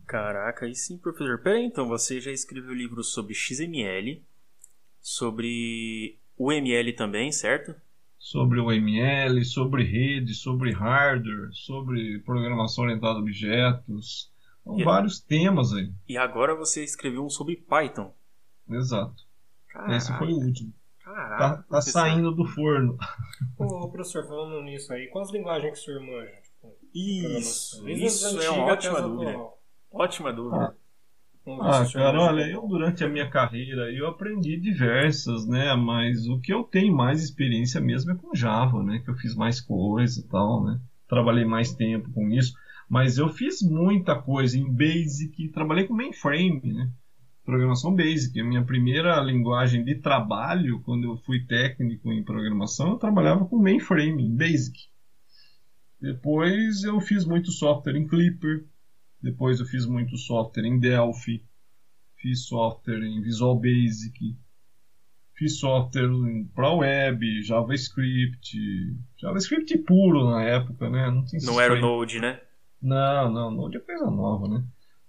[0.07, 1.39] Caraca, aí sim, professor.
[1.39, 4.23] Peraí, então, você já escreveu livros sobre XML,
[4.99, 7.75] sobre UML também, certo?
[8.17, 14.31] Sobre UML, sobre rede, sobre hardware, sobre programação orientada a objetos,
[14.63, 15.91] são e vários temas aí.
[16.07, 18.13] E agora você escreveu um sobre Python.
[18.69, 19.23] Exato.
[19.67, 19.95] Caraca.
[19.95, 20.73] Esse foi o último.
[21.03, 22.97] Caraca, tá, tá saindo do forno.
[23.57, 26.31] Ô, professor, falando nisso aí, quais linguagens que o senhor manja?
[26.41, 29.49] Tipo, isso, isso é uma ótima dúvida.
[29.91, 30.75] Ótima dúvida.
[31.45, 35.75] Ah, ah cara, olha, eu durante a minha carreira eu aprendi diversas, né?
[35.75, 39.01] Mas o que eu tenho mais experiência mesmo é com Java, né?
[39.03, 40.79] Que eu fiz mais coisa e tal, né?
[41.07, 42.53] Trabalhei mais tempo com isso.
[42.89, 46.89] Mas eu fiz muita coisa em Basic, trabalhei com mainframe, né?
[47.45, 48.39] Programação Basic.
[48.39, 53.57] A minha primeira linguagem de trabalho, quando eu fui técnico em programação, eu trabalhava com
[53.57, 54.79] mainframe, Basic.
[55.99, 58.65] Depois eu fiz muito software em Clipper.
[59.21, 61.43] Depois eu fiz muito software em Delphi.
[62.17, 64.37] Fiz software em Visual Basic.
[65.33, 66.09] Fiz software
[66.53, 68.57] para web, JavaScript.
[69.17, 71.09] JavaScript puro na época, né?
[71.09, 72.39] Não, Não era o Node, né?
[72.81, 74.63] Não, não, Node é coisa nova, né?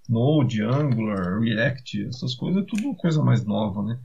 [0.08, 3.98] Node, Angular, React, essas coisas é tudo coisa mais nova, né?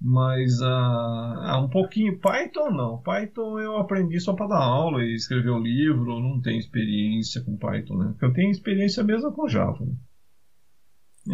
[0.00, 2.18] Mas uh, um pouquinho.
[2.18, 3.00] Python não.
[3.02, 6.20] Python eu aprendi só para dar aula e escrever o um livro.
[6.20, 8.14] Não tenho experiência com Python, né?
[8.20, 9.84] Eu tenho experiência mesmo com Java.
[9.84, 9.94] Né?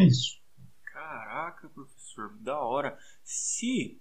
[0.03, 0.39] É isso.
[0.85, 2.99] Caraca, professor, da hora.
[3.25, 3.99] Se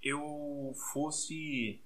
[0.00, 1.82] eu fosse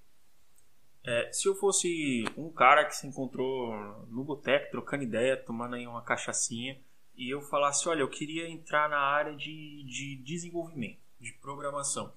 [1.05, 3.75] é, se eu fosse um cara que se encontrou
[4.09, 6.79] no boteco, trocando ideia, tomando aí uma cachaçinha,
[7.17, 12.13] e eu falasse, olha, eu queria entrar na área de, de desenvolvimento, de programação.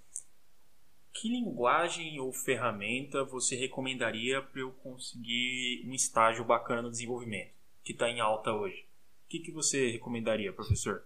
[1.13, 7.51] Que linguagem ou ferramenta você recomendaria para eu conseguir um estágio bacana no desenvolvimento,
[7.83, 8.85] que está em alta hoje?
[9.25, 11.03] O que, que você recomendaria, professor?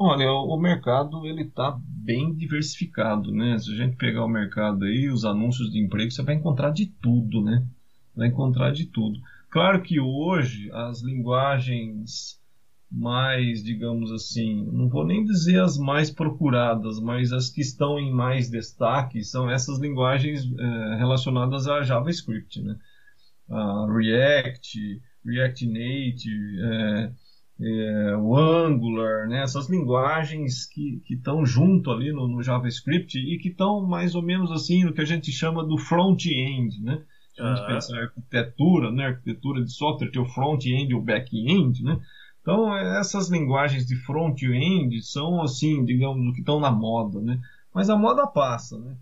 [0.00, 3.58] Olha, o mercado ele está bem diversificado, né?
[3.58, 6.86] Se a gente pegar o mercado aí, os anúncios de emprego, você vai encontrar de
[6.86, 7.66] tudo, né?
[8.14, 9.18] Vai encontrar de tudo.
[9.50, 12.38] Claro que hoje as linguagens
[12.90, 18.10] mais, digamos assim, não vou nem dizer as mais procuradas, mas as que estão em
[18.12, 22.76] mais destaque são essas linguagens é, relacionadas a JavaScript, né?
[23.50, 27.12] A React, React Native, é,
[27.60, 29.42] é, o Angular, né?
[29.42, 34.52] essas linguagens que estão junto ali no, no, JavaScript e que estão mais ou menos
[34.52, 37.02] assim no que a gente chama do front-end, né?
[37.38, 39.06] Se a gente pensar em arquitetura, né?
[39.06, 42.00] arquitetura de software, tem o front-end e o back-end, né?
[42.42, 47.40] Então, essas linguagens de front-end são, assim, digamos, o que estão na moda, né?
[47.72, 48.96] Mas a moda passa, né?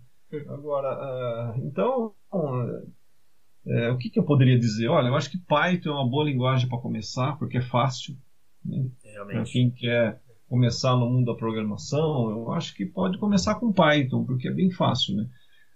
[0.49, 4.87] Agora, uh, então, uh, o que, que, eu poderia dizer?
[4.89, 8.17] Olha, eu acho que Python é uma boa linguagem para começar, porque é fácil,
[8.63, 8.85] né?
[9.25, 14.25] Para quem quer começar no mundo da programação, eu acho que pode começar com Python,
[14.25, 15.27] porque é bem fácil, né?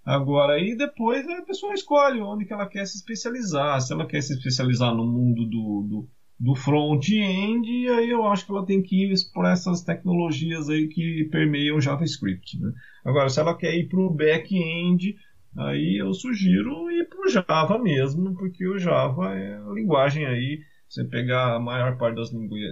[0.03, 3.79] Agora, aí depois a pessoa escolhe onde que ela quer se especializar.
[3.81, 6.09] Se ela quer se especializar no mundo do, do,
[6.39, 10.87] do front-end, e aí eu acho que ela tem que ir por essas tecnologias aí
[10.87, 12.59] que permeiam JavaScript.
[12.59, 12.71] Né?
[13.05, 15.15] Agora, se ela quer ir para o back-end,
[15.55, 20.59] aí eu sugiro ir para o Java mesmo, porque o Java é a linguagem aí.
[20.91, 22.29] Você pegar a maior parte das,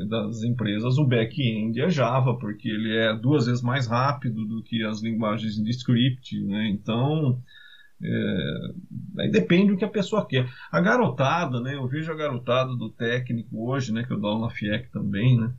[0.09, 4.83] das empresas, o back-end é Java, porque ele é duas vezes mais rápido do que
[4.83, 6.67] as linguagens de script, né?
[6.67, 7.41] Então,
[8.03, 10.49] é, aí depende do que a pessoa quer.
[10.69, 11.75] A garotada, né?
[11.75, 14.03] Eu vejo a garotada do técnico hoje, né?
[14.03, 15.53] Que eu dou na FIEC também, né?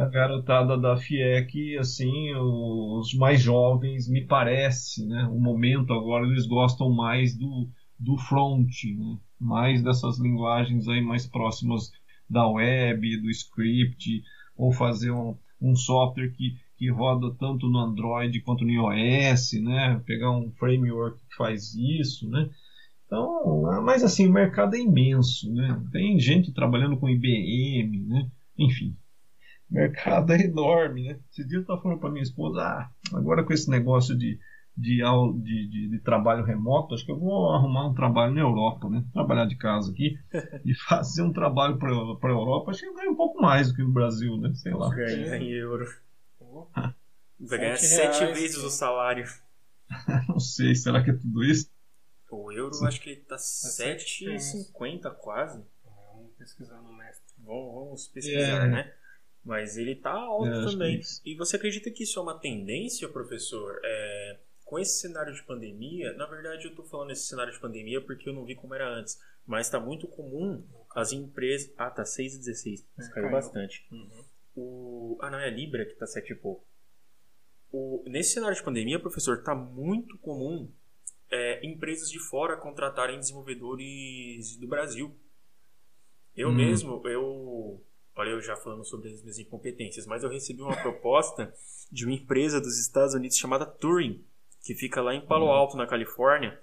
[0.00, 5.24] A garotada da FIEC, assim, os mais jovens, me parece, né?
[5.32, 9.18] O momento agora eles gostam mais do, do front, né?
[9.40, 11.90] Mais dessas linguagens aí mais próximas
[12.28, 14.22] da web, do script,
[14.56, 20.00] ou fazer um, um software que que roda tanto no Android quanto no iOS, né?
[20.06, 22.48] Pegar um framework que faz isso, né?
[23.04, 25.82] Então, mas assim, o mercado é imenso, né?
[25.90, 28.30] Tem gente trabalhando com IBM, né?
[28.56, 28.96] Enfim,
[29.68, 31.18] o mercado é enorme, né?
[31.32, 34.38] Esse dia eu estava falando para minha esposa, ah, agora com esse negócio de,
[34.78, 35.02] de,
[35.42, 39.04] de, de, de, trabalho remoto, acho que eu vou arrumar um trabalho na Europa, né?
[39.12, 40.16] Trabalhar de casa aqui
[40.64, 43.74] e fazer um trabalho para a Europa, acho que eu ganho um pouco mais do
[43.74, 44.54] que no Brasil, né?
[44.54, 44.88] Sei lá.
[44.94, 45.84] Ganha em euro.
[47.40, 49.24] Vai ganhar sete vezes o salário.
[50.28, 51.70] Não sei, será que é tudo isso?
[52.30, 52.86] O euro Sim.
[52.86, 55.64] acho que ele tá 7,50 é quase.
[55.84, 57.24] Vamos pesquisar no mestre.
[57.38, 58.68] Vamos, vamos pesquisar, é.
[58.68, 58.92] né?
[59.44, 61.00] Mas ele tá alto é, também.
[61.24, 63.80] E você acredita que isso é uma tendência, professor?
[63.82, 64.17] É,
[64.68, 68.28] com esse cenário de pandemia, na verdade eu tô falando esse cenário de pandemia porque
[68.28, 69.18] eu não vi como era antes.
[69.46, 70.62] Mas tá muito comum
[70.94, 71.72] as empresas.
[71.78, 72.84] Ah, tá 6,16.
[72.84, 73.86] É, caiu, caiu bastante.
[73.90, 74.24] Uhum.
[74.54, 75.18] O...
[75.22, 76.66] Ah, não, é a Libra que tá 7 e pouco.
[77.72, 78.04] O...
[78.06, 80.70] Nesse cenário de pandemia, professor, tá muito comum
[81.30, 85.16] é, empresas de fora contratarem desenvolvedores do Brasil.
[86.36, 86.54] Eu hum.
[86.54, 87.82] mesmo, eu.
[88.14, 91.54] Olha, eu já falando sobre as minhas incompetências, mas eu recebi uma proposta
[91.90, 94.22] de uma empresa dos Estados Unidos chamada Turing,
[94.68, 95.50] que fica lá em Palo hum.
[95.50, 96.60] Alto, na Califórnia.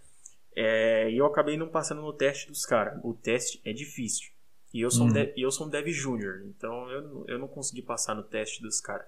[0.56, 3.00] É, e eu acabei não passando no teste dos caras.
[3.04, 4.32] O teste é difícil.
[4.72, 5.10] E eu sou, uhum.
[5.10, 8.62] um, dev, eu sou um dev júnior, então eu, eu não consegui passar no teste
[8.62, 9.08] dos caras.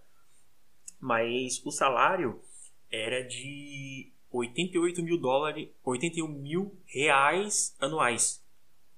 [0.99, 2.41] Mas o salário
[2.91, 8.43] era de 88 mil dólares, 81 mil reais anuais.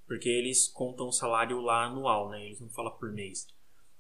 [0.08, 2.46] Porque eles contam o salário lá anual, né?
[2.46, 3.48] Eles não falam por mês.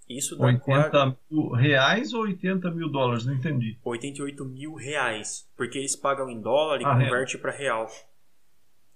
[0.10, 1.16] Isso dá 80 quase...
[1.30, 3.26] mil reais ou 80 mil dólares?
[3.26, 3.78] Não entendi.
[3.86, 5.48] 88 mil reais.
[5.56, 7.88] Porque eles pagam em dólar e ah, converte para real.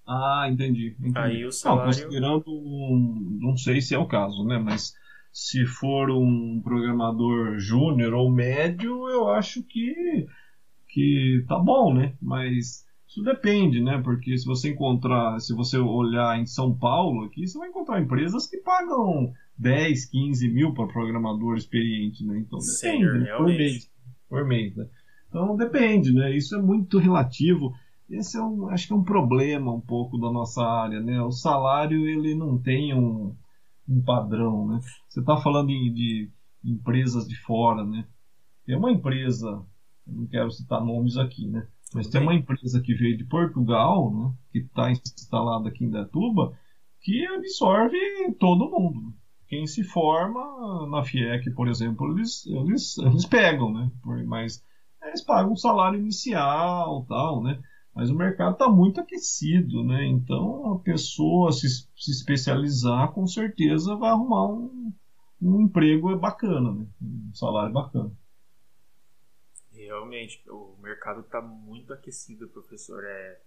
[0.07, 0.95] Ah, entendi.
[0.99, 1.17] entendi.
[1.17, 1.83] Aí o salário...
[1.83, 4.57] Não, considerando, não sei se é o caso, né?
[4.57, 4.95] Mas
[5.31, 10.27] se for um programador júnior ou médio, eu acho que,
[10.89, 12.13] que tá bom, né?
[12.19, 14.01] Mas isso depende, né?
[14.03, 18.47] Porque se você encontrar, se você olhar em São Paulo aqui, você vai encontrar empresas
[18.47, 22.39] que pagam 10, 15 mil para programador experiente, né?
[22.39, 23.37] Então depende, Senhor, né?
[23.37, 23.91] por mês.
[24.29, 24.87] Por mês, né?
[25.29, 26.35] Então depende, né?
[26.35, 27.73] Isso é muito relativo.
[28.09, 31.21] Esse é um, acho que é um problema um pouco da nossa área, né?
[31.21, 33.35] O salário ele não tem um,
[33.87, 34.79] um padrão, né?
[35.07, 36.31] Você está falando de, de,
[36.63, 38.05] empresas de fora, né?
[38.65, 39.63] Tem uma empresa,
[40.05, 41.67] não quero citar nomes aqui, né?
[41.93, 44.33] Mas tem uma empresa que veio de Portugal, né?
[44.51, 46.57] Que está instalada aqui em Datuba,
[47.01, 47.97] que absorve
[48.39, 49.13] todo mundo.
[49.47, 53.91] Quem se forma na FIEC, por exemplo, eles, eles, eles pegam, né?
[54.25, 54.63] Mas
[55.03, 57.61] eles pagam um salário inicial, tal, né?
[57.95, 60.05] Mas o mercado está muito aquecido, né?
[60.05, 64.91] Então a pessoa se, se especializar com certeza vai arrumar um,
[65.39, 66.87] um emprego bacana, né?
[67.01, 68.11] Um salário bacana.
[69.71, 73.03] Realmente, o mercado está muito aquecido, professor.
[73.03, 73.41] É,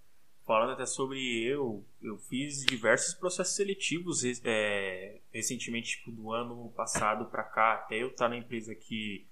[0.46, 7.27] falando até sobre eu, eu fiz diversos processos seletivos é, recentemente, tipo, do ano passado
[7.27, 9.27] para cá, até eu estar tá na empresa que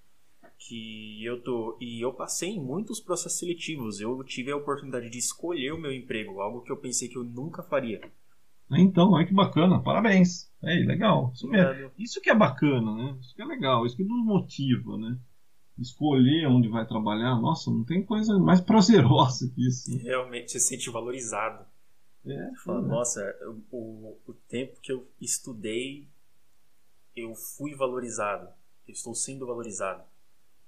[0.59, 4.01] que eu tô e eu passei em muitos processos seletivos.
[4.01, 7.25] Eu tive a oportunidade de escolher o meu emprego, algo que eu pensei que eu
[7.25, 8.01] nunca faria.
[8.71, 10.51] Então, olha que bacana, parabéns.
[10.63, 11.33] É legal.
[11.35, 11.91] Isso, mesmo.
[11.99, 13.17] isso que é bacana, né?
[13.21, 15.19] Isso que é legal, isso que nos motiva, né?
[15.79, 19.97] Escolher onde vai trabalhar, nossa, não tem coisa mais prazerosa que isso.
[19.99, 21.67] Realmente se sente valorizado.
[22.27, 22.83] É, Fala.
[22.83, 23.37] Nossa,
[23.71, 26.09] o, o tempo que eu estudei,
[27.15, 28.49] eu fui valorizado.
[28.87, 30.03] Eu estou sendo valorizado.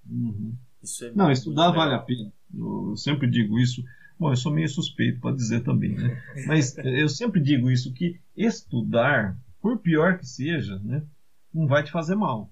[0.09, 0.55] Uhum.
[1.03, 2.33] É não, estudar vale a pena.
[2.55, 3.83] Eu sempre digo isso.
[4.19, 6.23] Bom, eu sou meio suspeito para dizer também, né?
[6.47, 11.05] Mas eu sempre digo isso que estudar, por pior que seja, né,
[11.53, 12.51] não vai te fazer mal.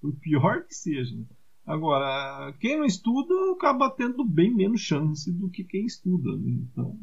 [0.00, 1.16] Por pior que seja.
[1.70, 6.36] Agora, quem não estuda acaba tendo bem menos chance do que quem estuda.
[6.36, 6.66] Né?
[6.72, 6.98] Então,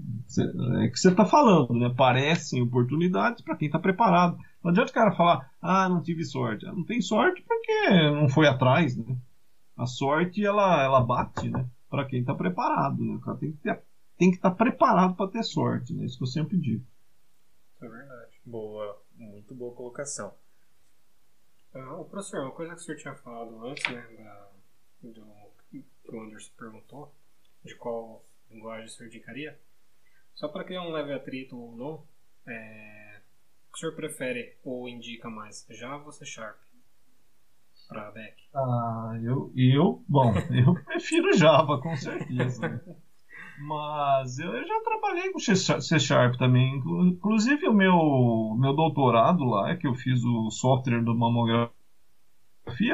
[0.81, 1.93] é que você está falando, né?
[1.95, 4.37] Parecem oportunidades para quem está preparado.
[4.61, 6.65] Não adianta o cara falar, ah, não tive sorte.
[6.65, 9.17] Não tem sorte porque não foi atrás, né?
[9.77, 11.65] A sorte, ela, ela bate, né?
[11.89, 13.15] Para quem está preparado, né?
[13.15, 13.81] O cara tem que ter,
[14.17, 16.03] tem que estar tá preparado para ter sorte, né?
[16.03, 16.83] Isso que eu sempre digo.
[17.81, 18.31] É verdade.
[18.45, 20.33] Boa, muito boa colocação.
[21.73, 24.46] Ah, professor, uma coisa que o senhor tinha falado antes, né, da,
[25.01, 25.25] do
[25.69, 27.13] que o Anderson perguntou,
[27.63, 29.59] de qual linguagem senhor indicaria,
[30.33, 32.03] só para criar um leve atrito ou não,
[32.45, 33.19] é,
[33.67, 36.57] o que o senhor prefere ou indica mais, Java ou C Sharp?
[37.87, 38.43] Para back?
[38.53, 42.67] Ah, eu, eu, bom, eu prefiro Java, com certeza.
[42.67, 42.81] Né?
[43.59, 46.77] Mas eu já trabalhei com C Sharp também.
[46.77, 51.71] Inclusive o meu, meu doutorado lá, que eu fiz o software do mamografia,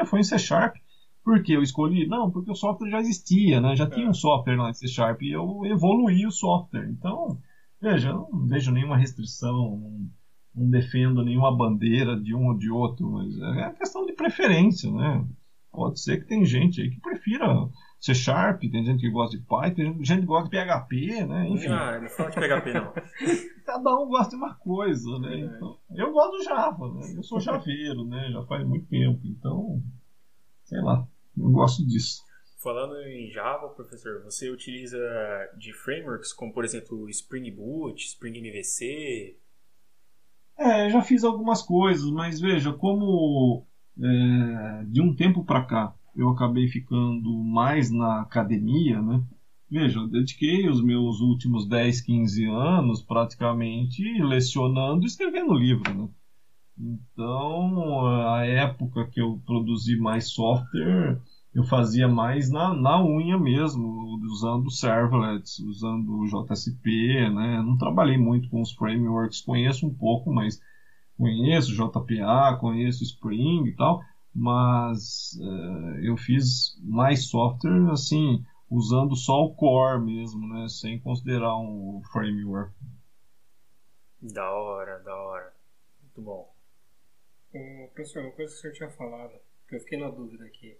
[0.06, 0.76] foi em C Sharp.
[1.24, 2.06] Por que eu escolhi?
[2.06, 3.74] Não, porque o software já existia, né?
[3.74, 3.90] Já é.
[3.90, 6.88] tinha um software lá em C Sharp e eu evoluí o software.
[6.90, 7.38] Então,
[7.80, 10.10] veja, eu não vejo nenhuma restrição, não,
[10.54, 15.26] não defendo nenhuma bandeira de um ou de outro, mas é questão de preferência, né?
[15.72, 17.68] Pode ser que tem gente aí que prefira
[17.98, 21.48] C Sharp, tem gente que gosta de Python, tem gente que gosta de PHP, né?
[21.48, 21.68] Enfim.
[21.68, 22.92] Ah, não fala de PHP não.
[23.64, 25.38] Cada um gosta de uma coisa, né?
[25.40, 27.14] Então, eu gosto do Java, né?
[27.16, 28.30] Eu sou javeiro, né?
[28.30, 29.82] Já faz muito tempo, então,
[30.64, 31.08] sei lá.
[31.36, 32.22] Eu gosto disso.
[32.62, 34.98] Falando em Java, professor, você utiliza
[35.58, 39.36] de frameworks como, por exemplo, Spring Boot, Spring MVC?
[40.56, 43.66] É, já fiz algumas coisas, mas veja, como
[44.00, 49.22] é, de um tempo para cá eu acabei ficando mais na academia, né?
[49.68, 56.08] Veja, eu dediquei os meus últimos 10, 15 anos praticamente lecionando e escrevendo livro, né?
[56.76, 61.20] Então, a época que eu produzi mais software,
[61.54, 67.62] eu fazia mais na, na unha mesmo, usando servlets, usando JSP, né?
[67.62, 70.60] Não trabalhei muito com os frameworks, conheço um pouco, mas
[71.16, 74.02] conheço JPA, conheço Spring e tal,
[74.34, 80.66] mas uh, eu fiz mais software assim, usando só o core mesmo, né?
[80.68, 82.74] Sem considerar um framework.
[84.20, 85.52] Da hora, da hora.
[86.02, 86.53] Muito bom.
[87.54, 90.76] Ô, professor, uma coisa que o senhor tinha falado, que eu fiquei na dúvida aqui.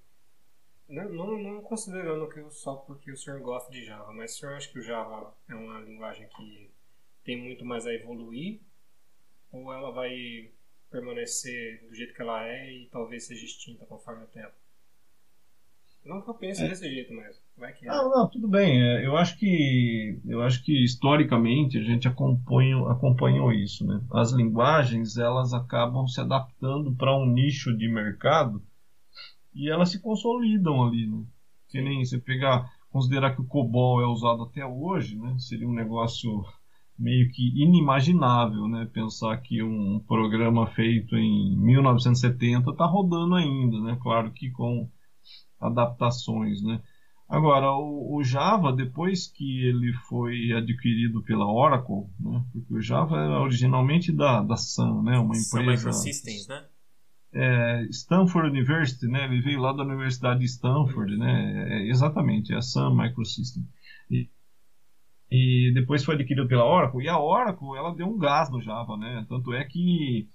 [0.88, 4.56] Não, não, não considerando que só porque o senhor gosta de Java, mas o senhor
[4.56, 6.68] acha que o Java é uma linguagem que
[7.22, 8.60] tem muito mais a evoluir?
[9.52, 10.50] Ou ela vai
[10.90, 14.54] permanecer do jeito que ela é e talvez seja extinta conforme o tempo?
[16.04, 16.68] Não que eu pense é.
[16.68, 17.43] desse jeito mesmo.
[17.57, 17.88] Vai que é.
[17.88, 18.82] Não, não, tudo bem.
[18.82, 24.00] É, eu acho que eu acho que historicamente a gente acompanhou isso, né?
[24.12, 28.62] As linguagens elas acabam se adaptando para um nicho de mercado
[29.55, 31.24] e elas se consolidam ali, né?
[31.68, 35.36] Que nem você pegar, considerar que o COBOL é usado até hoje, né?
[35.38, 36.44] Seria um negócio
[36.98, 38.88] meio que inimaginável, né?
[38.92, 43.98] Pensar que um programa feito em 1970 está rodando ainda, né?
[44.02, 44.88] Claro que com
[45.61, 46.82] adaptações, né?
[47.28, 52.44] Agora, o, o, Java, depois que ele foi adquirido pela Oracle, né?
[52.52, 55.18] Porque o Java era originalmente da, da Sun, né?
[55.18, 55.42] Uma empresa...
[55.42, 56.64] Sun Microsystems, né?
[57.32, 59.24] É, Stanford University, né?
[59.24, 61.66] Ele veio lá da Universidade de Stanford, né?
[61.68, 63.66] É, exatamente, é a Sun Microsystems.
[64.10, 64.28] E,
[65.30, 68.96] e depois foi adquirido pela Oracle, e a Oracle, ela deu um gás no Java,
[68.98, 69.24] né?
[69.28, 70.28] Tanto é que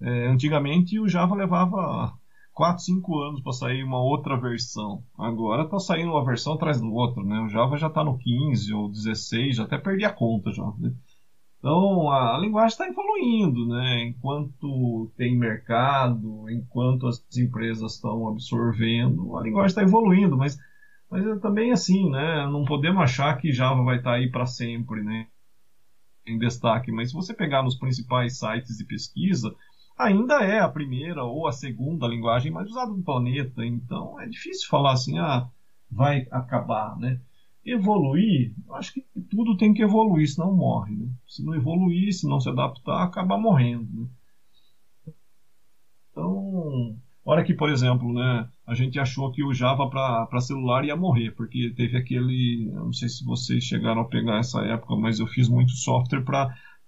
[0.00, 2.12] é, antigamente o Java levava
[2.52, 5.02] 4, 5 anos para sair uma outra versão.
[5.18, 7.40] Agora está saindo uma versão atrás do outro, né?
[7.40, 10.66] O Java já está no 15 ou 16, já até perdi a conta já.
[10.78, 10.92] Né?
[11.58, 14.04] Então a, a linguagem está evoluindo, né?
[14.04, 20.58] Enquanto tem mercado, enquanto as empresas estão absorvendo, a linguagem está evoluindo, mas,
[21.10, 22.46] mas é também assim, né?
[22.48, 25.26] Não podemos achar que Java vai estar tá aí para sempre, né?
[26.26, 29.52] Em destaque, mas se você pegar nos principais sites de pesquisa,
[30.04, 33.64] ainda é a primeira ou a segunda linguagem mais usada no planeta.
[33.64, 35.48] Então é difícil falar assim, ah,
[35.90, 37.20] vai acabar, né?
[37.64, 40.96] Evoluir, acho que tudo tem que evoluir, senão morre.
[40.96, 41.08] Né?
[41.28, 43.88] Se não evoluir, se não se adaptar, acaba morrendo.
[44.02, 44.08] Né?
[46.10, 50.96] Então, hora que, por exemplo, né, a gente achou que o Java para celular ia
[50.96, 52.70] morrer, porque teve aquele.
[52.72, 56.24] Não sei se vocês chegaram a pegar essa época, mas eu fiz muito software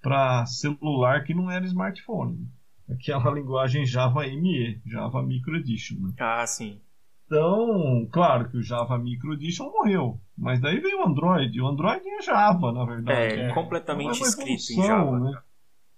[0.02, 2.48] para celular que não era smartphone.
[2.88, 2.94] Né?
[2.94, 5.96] aquela linguagem Java ME, Java Micro Edition.
[6.00, 6.12] Né?
[6.18, 6.80] Ah, sim.
[7.26, 11.60] Então, claro que o Java Micro Edition morreu, mas daí veio o Android.
[11.60, 13.18] O Android é Java, na verdade.
[13.18, 13.54] É, é.
[13.54, 15.18] completamente é escrito em Java.
[15.18, 15.38] Né?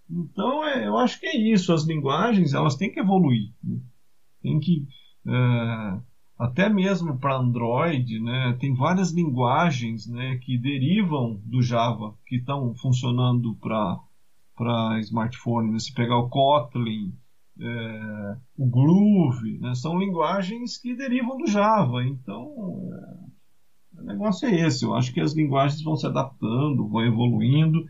[0.08, 1.72] Então, é, eu acho que é isso.
[1.72, 3.52] As linguagens, elas têm que evoluir.
[3.62, 3.78] Né?
[4.42, 4.86] Tem que...
[5.26, 6.00] É,
[6.38, 12.74] até mesmo para Android, né, tem várias linguagens né, que derivam do Java, que estão
[12.74, 13.98] funcionando para
[14.56, 15.72] para smartphone.
[15.72, 15.78] Né?
[15.78, 17.12] Se pegar o Kotlin,
[17.60, 19.74] é, o Groove, né?
[19.74, 22.04] são linguagens que derivam do Java.
[22.04, 24.84] Então, é, o negócio é esse.
[24.84, 27.84] Eu acho que as linguagens vão se adaptando, vão evoluindo,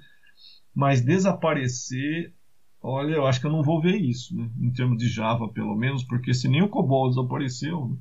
[0.74, 2.34] mas desaparecer,
[2.82, 4.50] olha, eu acho que eu não vou ver isso, né?
[4.60, 7.96] em termos de Java, pelo menos, porque se nem o COBOL desapareceu, né?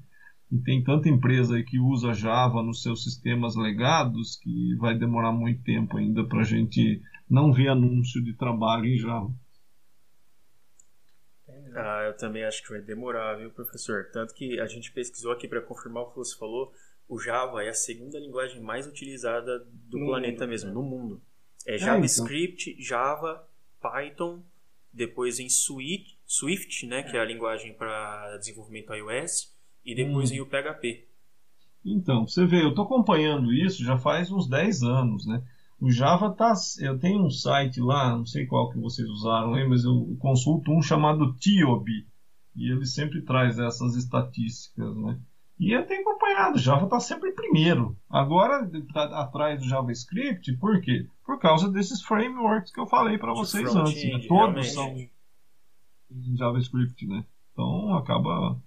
[0.51, 5.31] e tem tanta empresa aí que usa Java nos seus sistemas legados que vai demorar
[5.31, 9.33] muito tempo ainda para a gente não ver anúncio de trabalho em Java.
[11.75, 14.09] Ah, eu também acho que vai demorar, viu, professor?
[14.11, 16.71] Tanto que a gente pesquisou aqui para confirmar o que você falou.
[17.07, 21.21] O Java é a segunda linguagem mais utilizada do no planeta mundo, mesmo, no mundo.
[21.65, 22.83] É, é JavaScript, então.
[22.83, 23.47] Java,
[23.81, 24.41] Python,
[24.91, 27.03] depois em Swift, Swift né, é.
[27.03, 29.53] que é a linguagem para desenvolvimento iOS,
[29.85, 30.35] e depois hum.
[30.35, 31.05] em o PHP.
[31.85, 35.43] Então, você vê, eu estou acompanhando isso já faz uns 10 anos, né?
[35.79, 36.53] O Java tá.
[36.79, 40.71] Eu tenho um site lá, não sei qual que vocês usaram aí, mas eu consulto
[40.71, 41.89] um chamado Tiob.
[42.55, 45.19] E ele sempre traz essas estatísticas, né?
[45.59, 47.97] E eu tenho acompanhado, Java está sempre em primeiro.
[48.09, 51.07] Agora tá atrás do JavaScript, por quê?
[51.25, 54.03] Por causa desses frameworks que eu falei para vocês antes.
[54.03, 54.27] Né?
[54.27, 54.87] Todos são
[56.11, 57.25] em JavaScript, né?
[57.53, 58.59] Então acaba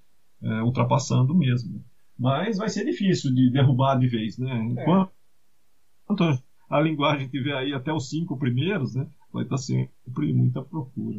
[0.43, 1.85] é, ultrapassando mesmo.
[2.19, 4.59] Mas vai ser difícil de derrubar de vez, né?
[4.59, 6.39] Enquanto é
[6.69, 11.19] a linguagem tiver aí até os cinco primeiros, né, vai estar sempre muita procura.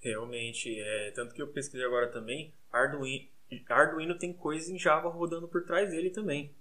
[0.00, 3.26] Realmente, é, tanto que eu pesquisei agora também, Arduino,
[3.68, 6.54] Arduino tem coisa em Java rodando por trás dele também.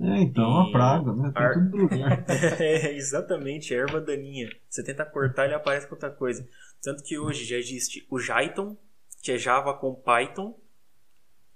[0.00, 1.32] É, então, é uma praga, né?
[1.32, 1.54] Tem Ar...
[1.54, 2.24] tudo lugar.
[2.60, 4.50] é, exatamente, erva daninha.
[4.68, 6.48] Você tenta cortar, ele aparece com outra coisa.
[6.82, 8.76] Tanto que hoje já existe o Jython,
[9.22, 10.58] que é Java com Python.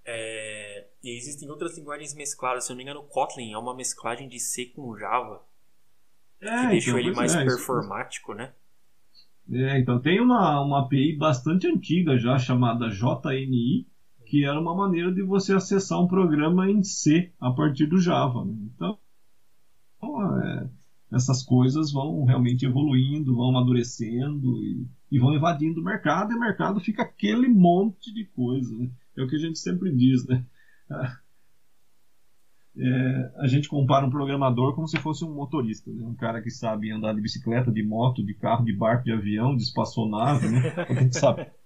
[0.04, 0.86] É...
[1.02, 2.64] E existem outras linguagens mescladas.
[2.64, 5.42] Se eu não me engano, Kotlin é uma mesclagem de C com Java.
[6.40, 8.52] É, que deixou então, ele mais é, performático, né?
[9.50, 13.86] É, então tem uma, uma API bastante antiga já chamada JNI,
[14.26, 18.44] que era uma maneira de você acessar um programa em C a partir do Java.
[18.44, 18.54] Né?
[18.74, 18.98] Então,
[20.42, 20.68] é,
[21.10, 26.40] essas coisas vão realmente evoluindo, vão amadurecendo e, e, vão invadindo o mercado, e o
[26.40, 28.76] mercado fica aquele monte de coisa.
[28.76, 28.90] Né?
[29.16, 30.44] É o que a gente sempre diz, né?
[32.80, 36.04] É, a gente compara um programador como se fosse um motorista, né?
[36.04, 39.56] um cara que sabe andar de bicicleta, de moto, de carro, de barco, de avião,
[39.56, 40.74] de espaçonave, né?
[40.76, 41.46] A gente sabe.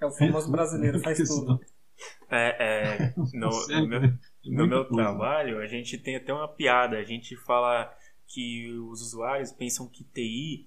[0.00, 1.58] É o famoso brasileiro, faz tudo.
[2.28, 3.48] É, é, no,
[3.80, 4.00] no meu,
[4.44, 6.98] no meu trabalho, a gente tem até uma piada.
[6.98, 7.90] A gente fala
[8.26, 10.66] que os usuários pensam que TI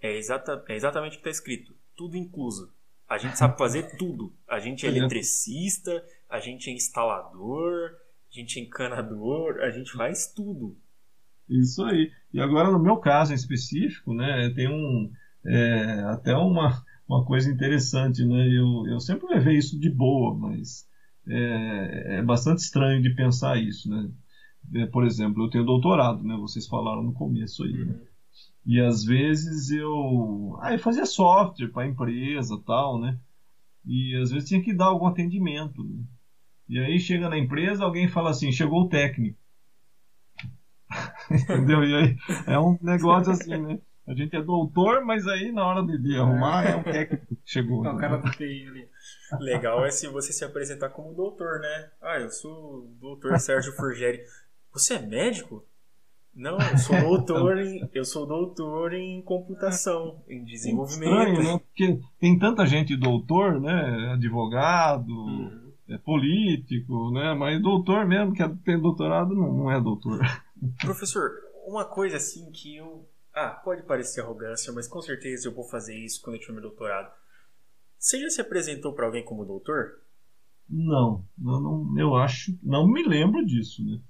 [0.00, 2.72] é, exata, é exatamente o que está escrito: tudo incluso.
[3.08, 4.32] A gente sabe fazer tudo.
[4.46, 7.90] A gente é eletricista, a gente é instalador,
[8.30, 10.76] a gente encana dor, a gente faz tudo.
[11.48, 12.12] Isso aí.
[12.32, 15.10] E agora, no meu caso em específico, né, tem um,
[15.44, 18.48] é, até uma, uma coisa interessante, né?
[18.48, 20.86] Eu, eu sempre levei isso de boa, mas
[21.26, 24.10] é, é bastante estranho de pensar isso, né?
[24.74, 26.36] É, por exemplo, eu tenho doutorado, né?
[26.36, 27.94] Vocês falaram no começo aí, né?
[28.66, 33.18] E às vezes eu, ah, eu fazia software para empresa, tal, né?
[33.86, 36.04] E às vezes tinha que dar algum atendimento, né?
[36.68, 39.38] E aí chega na empresa, alguém fala assim, chegou o técnico.
[41.30, 41.82] Entendeu?
[41.82, 42.16] E aí
[42.46, 43.78] é um negócio assim, né?
[44.06, 47.38] A gente é doutor, mas aí na hora de, de arrumar é um técnico que
[47.44, 47.84] chegou.
[47.84, 48.88] É o cara do TI ali.
[49.38, 51.90] Legal é se você se apresentar como doutor, né?
[52.00, 54.20] Ah, eu sou o doutor Sérgio Furgeri.
[54.72, 55.64] Você é médico?
[56.34, 61.12] Não, eu sou doutor em, eu sou doutor em computação, em desenvolvimento.
[61.12, 61.58] É estranho, né?
[61.58, 64.12] Porque tem tanta gente doutor, né?
[64.12, 65.57] Advogado, uhum
[65.96, 67.32] político, né?
[67.34, 70.20] Mas doutor mesmo, que tem doutorado, não, não é doutor.
[70.84, 71.30] Professor,
[71.66, 73.08] uma coisa assim que eu.
[73.34, 76.62] Ah, pode parecer arrogância, mas com certeza eu vou fazer isso quando eu tiver meu
[76.62, 77.10] doutorado.
[77.98, 80.00] Você já se apresentou para alguém como doutor?
[80.68, 82.58] Não, eu, não, eu acho.
[82.62, 84.00] Não me lembro disso, né?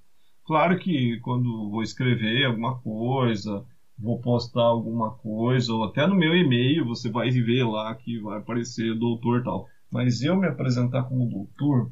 [0.45, 3.65] Claro que quando vou escrever alguma coisa,
[3.99, 8.39] vou postar alguma coisa, ou até no meu e-mail você vai ver lá que vai
[8.39, 9.69] aparecer doutor tal.
[9.91, 11.91] Mas eu me apresentar como doutor,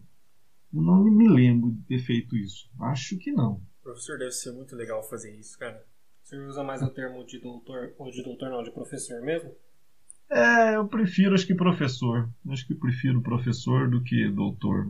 [0.72, 2.68] eu não me lembro de ter feito isso.
[2.80, 3.60] Acho que não.
[3.82, 5.82] Professor, deve ser muito legal fazer isso, cara.
[6.22, 9.54] Você usa mais o termo de doutor, ou de doutor não, de professor mesmo?
[10.28, 12.28] É, eu prefiro, acho que professor.
[12.48, 14.88] Acho que prefiro professor do que doutor.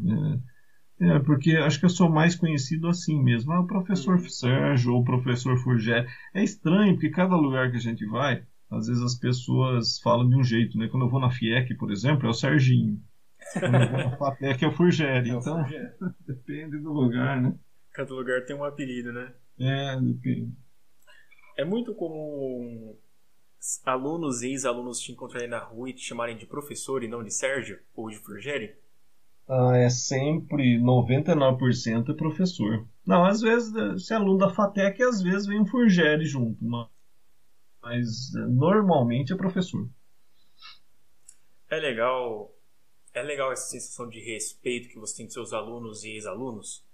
[0.98, 3.52] É, é porque acho que eu sou mais conhecido assim mesmo.
[3.52, 4.28] Ah, o professor uhum.
[4.28, 6.06] Sérgio ou o professor Furgé.
[6.32, 10.36] É estranho, porque cada lugar que a gente vai, às vezes as pessoas falam de
[10.36, 10.88] um jeito, né?
[10.88, 13.00] Quando eu vou na FIEC, por exemplo, é o Serginho.
[13.52, 15.30] Quando eu vou na FATEC é o Furgeri.
[15.30, 15.64] É então,
[16.26, 17.54] depende do lugar, né?
[17.92, 19.32] Cada lugar tem um apelido, né?
[19.58, 20.52] É, depende.
[21.56, 22.96] É muito comum
[23.84, 27.32] alunos e ex-alunos te encontrarem na rua e te chamarem de professor e não de
[27.32, 28.74] Sérgio ou de Frugeri?
[29.48, 32.86] Ah, é sempre 99% é professor.
[33.06, 33.72] Não, às vezes,
[34.04, 36.88] se é aluno da FATEC, às vezes vem um Furgere junto, mas
[37.94, 39.88] eh, normalmente é professor.
[41.68, 42.52] É legal,
[43.12, 46.84] é legal essa sensação de respeito que você tem com seus alunos e ex-alunos?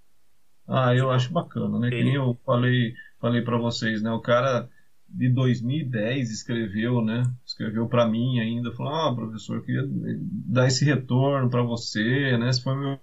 [0.66, 1.88] Ah, eu acho bacana, né?
[1.88, 1.97] Ele...
[1.97, 4.11] Que nem eu falei, falei para vocês, né?
[4.11, 4.68] O cara
[5.09, 7.22] de 2010 escreveu, né?
[7.45, 12.53] Escreveu para mim ainda, falou: "Ah, professor, eu queria dar esse retorno para você, né?
[12.53, 12.99] Você foi meu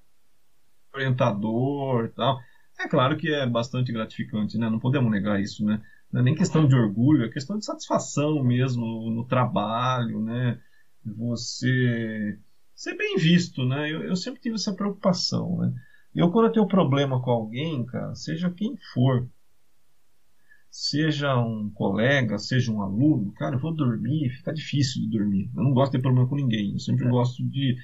[0.94, 2.40] orientador, e tal".
[2.80, 4.70] É claro que é bastante gratificante, né?
[4.70, 5.82] Não podemos negar isso, né?
[6.12, 10.60] Não é nem questão de orgulho, é questão de satisfação mesmo no trabalho, né?
[11.06, 12.40] Você
[12.76, 13.92] ser bem visto, né?
[13.92, 15.74] Eu, eu sempre tive essa preocupação, né?
[16.16, 19.30] Eu quando eu tenho problema com alguém, cara, seja quem for,
[20.72, 25.52] seja um colega, seja um aluno, cara, eu vou dormir, fica difícil de dormir.
[25.56, 26.74] Eu não gosto de ter problema com ninguém.
[26.74, 27.10] Eu sempre é.
[27.10, 27.78] gosto de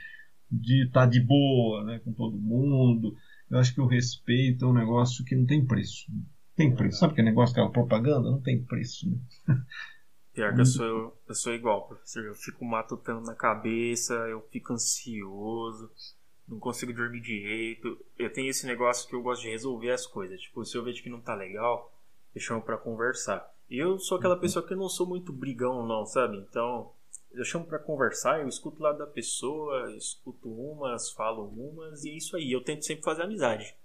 [0.51, 3.15] de estar tá de boa, né, com todo mundo.
[3.49, 6.05] Eu acho que o respeito é um negócio que não tem preço.
[6.55, 6.99] Tem preço.
[6.99, 8.31] Sabe que negócio aquela propaganda?
[8.31, 9.09] Não tem preço.
[9.09, 9.17] Né?
[10.33, 12.23] Pior que eu sou, eu sou igual, professor.
[12.23, 15.89] Eu fico matutando na cabeça, eu fico ansioso,
[16.47, 17.97] não consigo dormir direito.
[18.17, 20.39] Eu tenho esse negócio que eu gosto de resolver as coisas.
[20.39, 21.93] Tipo, se eu vejo que não tá legal,
[22.33, 23.49] eu chamo para conversar.
[23.69, 24.41] E eu sou aquela uhum.
[24.41, 26.37] pessoa que não sou muito brigão, não, sabe?
[26.37, 26.91] Então,
[27.31, 32.09] eu chamo para conversar, eu escuto o lado da pessoa, escuto umas, falo umas, e
[32.09, 32.51] é isso aí.
[32.51, 33.75] Eu tento sempre fazer amizade.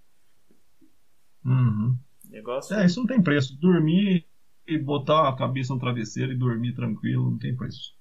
[1.44, 1.96] Uhum.
[2.30, 2.76] Negócio.
[2.76, 3.58] É, isso não tem preço.
[3.58, 4.26] Dormir
[4.66, 7.94] e botar a cabeça no travesseiro e dormir tranquilo não tem preço.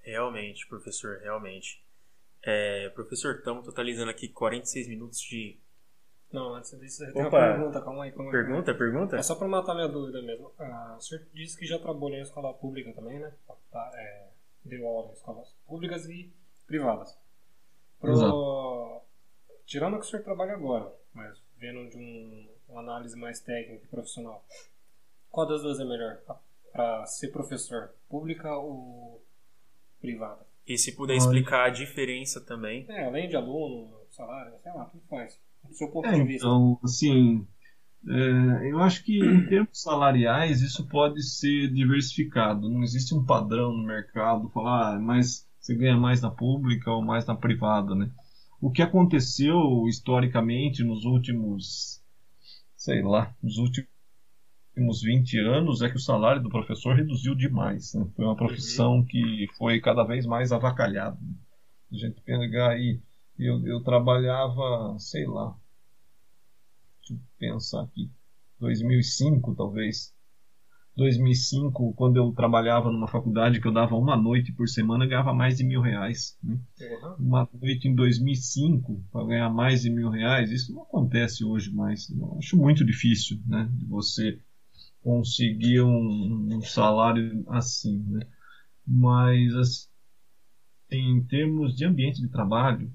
[0.00, 1.82] Realmente, professor, realmente.
[2.42, 5.58] É, professor, estamos totalizando aqui 46 minutos de
[6.32, 8.12] não, antes disso, tem uma pergunta, calma aí.
[8.12, 8.78] Calma pergunta, aí.
[8.78, 9.16] pergunta?
[9.16, 10.52] É só para matar minha dúvida mesmo.
[10.58, 13.32] Ah, o senhor disse que já trabalhou em escola pública também, né?
[13.70, 14.28] Tá, é,
[14.64, 16.32] deu aula em escolas públicas e
[16.66, 17.18] privadas.
[18.00, 19.02] Pro...
[19.66, 23.88] Tirando que o senhor trabalha agora, mas vendo de um, uma análise mais técnica e
[23.88, 24.44] profissional,
[25.30, 26.18] qual das duas é melhor
[26.72, 27.90] para ser professor?
[28.08, 29.22] Pública ou
[30.00, 30.46] privada?
[30.66, 32.86] E se puder explicar a diferença também?
[32.88, 36.46] É, além de aluno, salário, sei lá, tudo faz do seu ponto é, de vista?
[36.46, 37.46] Então, assim,
[38.08, 42.68] é, eu acho que em termos salariais isso pode ser diversificado.
[42.68, 47.02] Não existe um padrão no mercado, falar, ah, mas você ganha mais na pública ou
[47.02, 48.10] mais na privada, né?
[48.60, 51.99] O que aconteceu historicamente nos últimos,
[52.80, 57.92] sei lá, nos últimos 20 anos é que o salário do professor reduziu demais.
[57.92, 58.08] Né?
[58.16, 59.04] Foi uma profissão uhum.
[59.04, 61.18] que foi cada vez mais avacalhada.
[61.92, 62.98] A gente pegar aí
[63.38, 65.54] eu, eu trabalhava, sei lá,
[67.00, 68.10] deixa eu pensar aqui,
[68.58, 70.14] 2005 talvez.
[70.96, 75.32] 2005, quando eu trabalhava numa faculdade que eu dava uma noite por semana, eu ganhava
[75.32, 76.36] mais de mil reais.
[76.42, 76.60] Né?
[76.80, 77.26] Uhum.
[77.26, 82.10] Uma noite em 2005 para ganhar mais de mil reais, isso não acontece hoje mais.
[82.10, 84.38] Eu acho muito difícil, né, de você
[85.02, 88.20] conseguir um, um salário assim, né?
[88.86, 89.88] Mas assim,
[90.90, 92.92] em termos de ambiente de trabalho,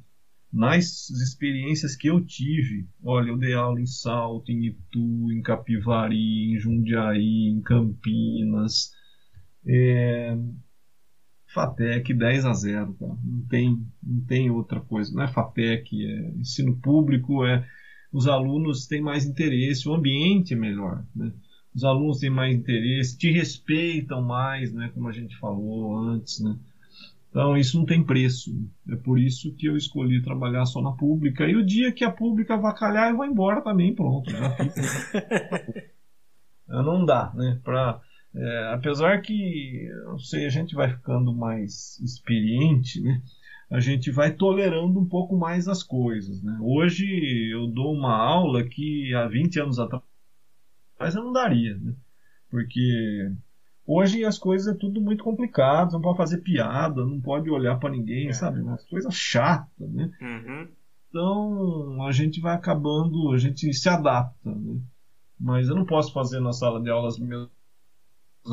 [0.56, 6.54] nas experiências que eu tive, olha, eu dei aula em Salto, em Itu, em Capivari,
[6.54, 8.92] em Jundiaí, em Campinas,
[9.68, 10.38] é...
[11.54, 13.18] FATEC 10 a 0, cara.
[13.24, 15.14] Não tem, não tem outra coisa.
[15.14, 17.66] Não é FATEC, é ensino público, é
[18.12, 21.34] os alunos têm mais interesse, o ambiente é melhor, né?
[21.74, 24.90] Os alunos têm mais interesse, te respeitam mais, né?
[24.94, 26.58] Como a gente falou antes, né?
[27.36, 28.50] Então isso não tem preço.
[28.90, 31.46] É por isso que eu escolhi trabalhar só na pública.
[31.46, 34.32] E o dia que a pública vacalhar, eu vou embora também, pronto.
[34.32, 34.56] Já
[36.82, 37.60] não dá, né?
[37.62, 38.00] Pra,
[38.34, 43.22] é, apesar que, não sei, a gente vai ficando mais experiente, né?
[43.70, 46.58] A gente vai tolerando um pouco mais as coisas, né?
[46.62, 47.06] Hoje
[47.52, 50.06] eu dou uma aula que há 20 anos atrás
[51.14, 51.94] eu não daria, né?
[52.50, 53.30] Porque
[53.88, 57.92] Hoje as coisas é tudo muito complicado, não pode fazer piada, não pode olhar para
[57.92, 58.34] ninguém, é.
[58.34, 58.60] sabe?
[58.60, 60.12] Uma coisa chata, né?
[60.22, 60.68] Uhum.
[61.10, 64.82] Então a gente vai acabando, a gente se adapta, né?
[65.40, 67.48] Mas eu não posso fazer na sala de aula as minhas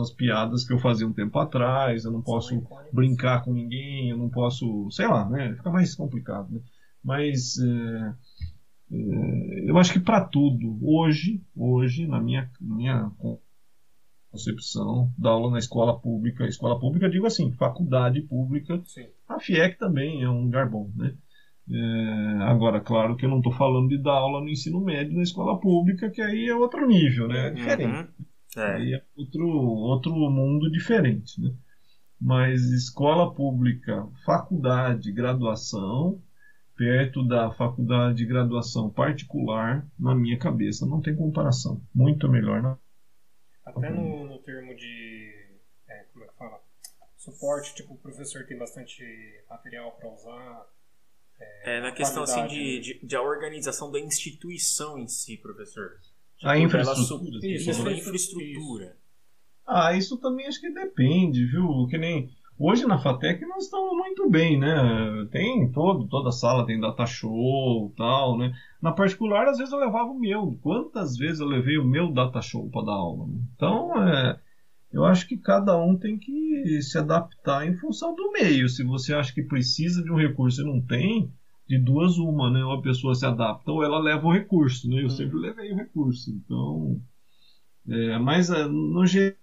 [0.01, 2.63] as piadas que eu fazia um tempo atrás, eu não posso
[2.93, 5.55] brincar com ninguém, eu não posso, sei lá, né?
[5.55, 6.61] Fica mais complicado, né?
[7.05, 8.15] Mas é,
[8.93, 13.11] é, eu acho que para tudo, hoje, hoje na minha, minha
[14.33, 16.47] concepção da aula na escola pública.
[16.47, 18.81] Escola pública, digo assim, faculdade pública.
[18.85, 19.07] Sim.
[19.29, 21.15] A FIEC também é um lugar bom, né?
[21.71, 25.23] É, agora, claro que eu não estou falando de dar aula no ensino médio na
[25.23, 27.47] escola pública, que aí é outro nível, né?
[27.47, 27.55] É uhum.
[27.55, 28.09] diferente.
[28.57, 28.77] É.
[28.77, 31.53] Aí é outro, outro mundo diferente, né?
[32.21, 36.21] Mas escola pública, faculdade, graduação,
[36.77, 41.83] perto da faculdade de graduação particular, na minha cabeça, não tem comparação.
[41.95, 42.77] Muito melhor, né?
[43.65, 45.33] Até no, no termo de.
[45.89, 46.61] É, como é que fala?
[47.17, 49.05] Suporte, tipo, o professor tem bastante
[49.49, 50.67] material para usar.
[51.39, 56.01] É, é na questão assim de, de, de, a organização da instituição em si, professor.
[56.37, 57.39] Tipo, a infraestrutura.
[57.47, 58.85] Isso, isso, a infraestrutura.
[58.87, 59.03] Isso.
[59.65, 61.87] Ah, isso também acho que depende, viu?
[61.89, 62.35] Que nem
[62.65, 65.27] Hoje na FATEC nós estamos muito bem, né?
[65.33, 68.55] Tem todo, toda sala tem data show tal, né?
[68.81, 70.57] Na particular, às vezes eu levava o meu.
[70.63, 73.27] Quantas vezes eu levei o meu data show para dar aula?
[73.27, 73.41] Né?
[73.57, 74.41] Então, é,
[74.93, 78.69] eu acho que cada um tem que se adaptar em função do meio.
[78.69, 81.33] Se você acha que precisa de um recurso e não tem,
[81.69, 82.65] de duas uma, né?
[82.65, 85.01] Ou a pessoa se adapta ou ela leva o recurso, né?
[85.01, 85.11] Eu uhum.
[85.11, 86.31] sempre levei o recurso.
[86.31, 87.01] Então,
[87.89, 89.42] é, mas é, no geral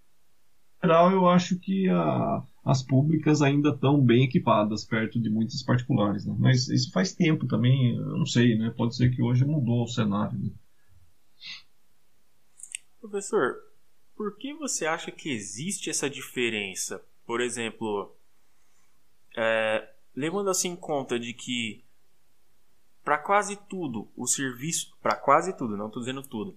[1.12, 6.26] eu acho que a as públicas ainda estão bem equipadas perto de muitas particulares.
[6.26, 6.36] Né?
[6.38, 8.72] Mas isso faz tempo também, eu não sei, né?
[8.76, 10.38] pode ser que hoje mudou o cenário.
[10.38, 10.52] Né?
[13.02, 13.56] Professor,
[14.16, 17.04] por que você acha que existe essa diferença?
[17.26, 18.16] Por exemplo,
[19.36, 21.84] é, levando assim em conta de que
[23.04, 26.56] para quase tudo o serviço, para quase tudo, não estou dizendo tudo,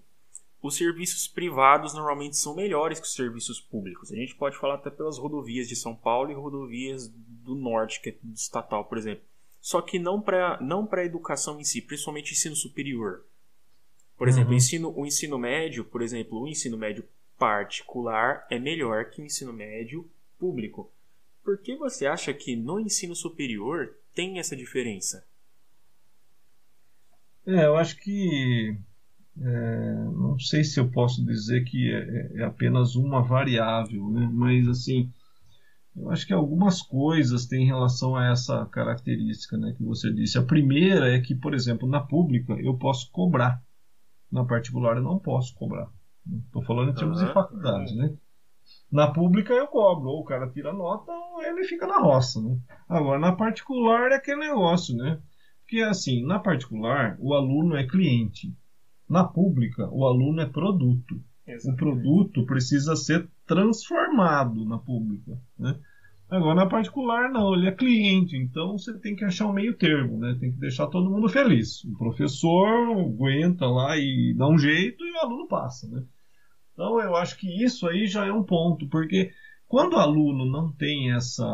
[0.63, 4.13] os serviços privados normalmente são melhores que os serviços públicos.
[4.13, 8.11] A gente pode falar até pelas rodovias de São Paulo e rodovias do norte, que
[8.11, 9.25] é estatal, por exemplo.
[9.61, 13.25] Só que não para não a educação em si, principalmente ensino superior.
[14.17, 14.57] Por exemplo, uhum.
[14.57, 17.05] ensino, o ensino médio, por exemplo, o ensino médio
[17.37, 20.09] particular é melhor que o ensino médio
[20.39, 20.93] público.
[21.43, 25.27] Por que você acha que no ensino superior tem essa diferença?
[27.45, 28.77] É, eu acho que
[29.41, 34.29] é, não sei se eu posso dizer que é, é, apenas uma variável, né?
[34.33, 35.11] mas assim,
[35.97, 40.39] eu acho que algumas coisas têm relação a essa característica né, que você disse.
[40.39, 43.63] A primeira é que, por exemplo, na pública eu posso cobrar,
[44.31, 45.89] na particular eu não posso cobrar.
[46.47, 47.27] Estou falando em termos uhum.
[47.27, 48.15] de faculdade, né?
[48.91, 52.59] Na pública eu cobro, ou o cara tira nota ou ele fica na roça, né?
[52.89, 55.21] Agora, na particular é aquele negócio, né?
[55.61, 58.55] Porque, assim, na particular, o aluno é cliente.
[59.13, 61.23] Na pública, o aluno é produto.
[61.47, 61.75] Exatamente.
[61.75, 65.39] O produto precisa ser transformado na pública.
[65.59, 65.79] Né?
[66.31, 70.19] Agora, na particular, não, ele é cliente, então você tem que achar um meio termo,
[70.19, 70.35] né?
[70.41, 71.85] tem que deixar todo mundo feliz.
[71.85, 72.67] O professor
[72.99, 75.87] aguenta lá e dá um jeito e o aluno passa.
[75.89, 76.03] Né?
[76.73, 79.31] Então, eu acho que isso aí já é um ponto, porque
[79.69, 81.45] quando o aluno não tem essa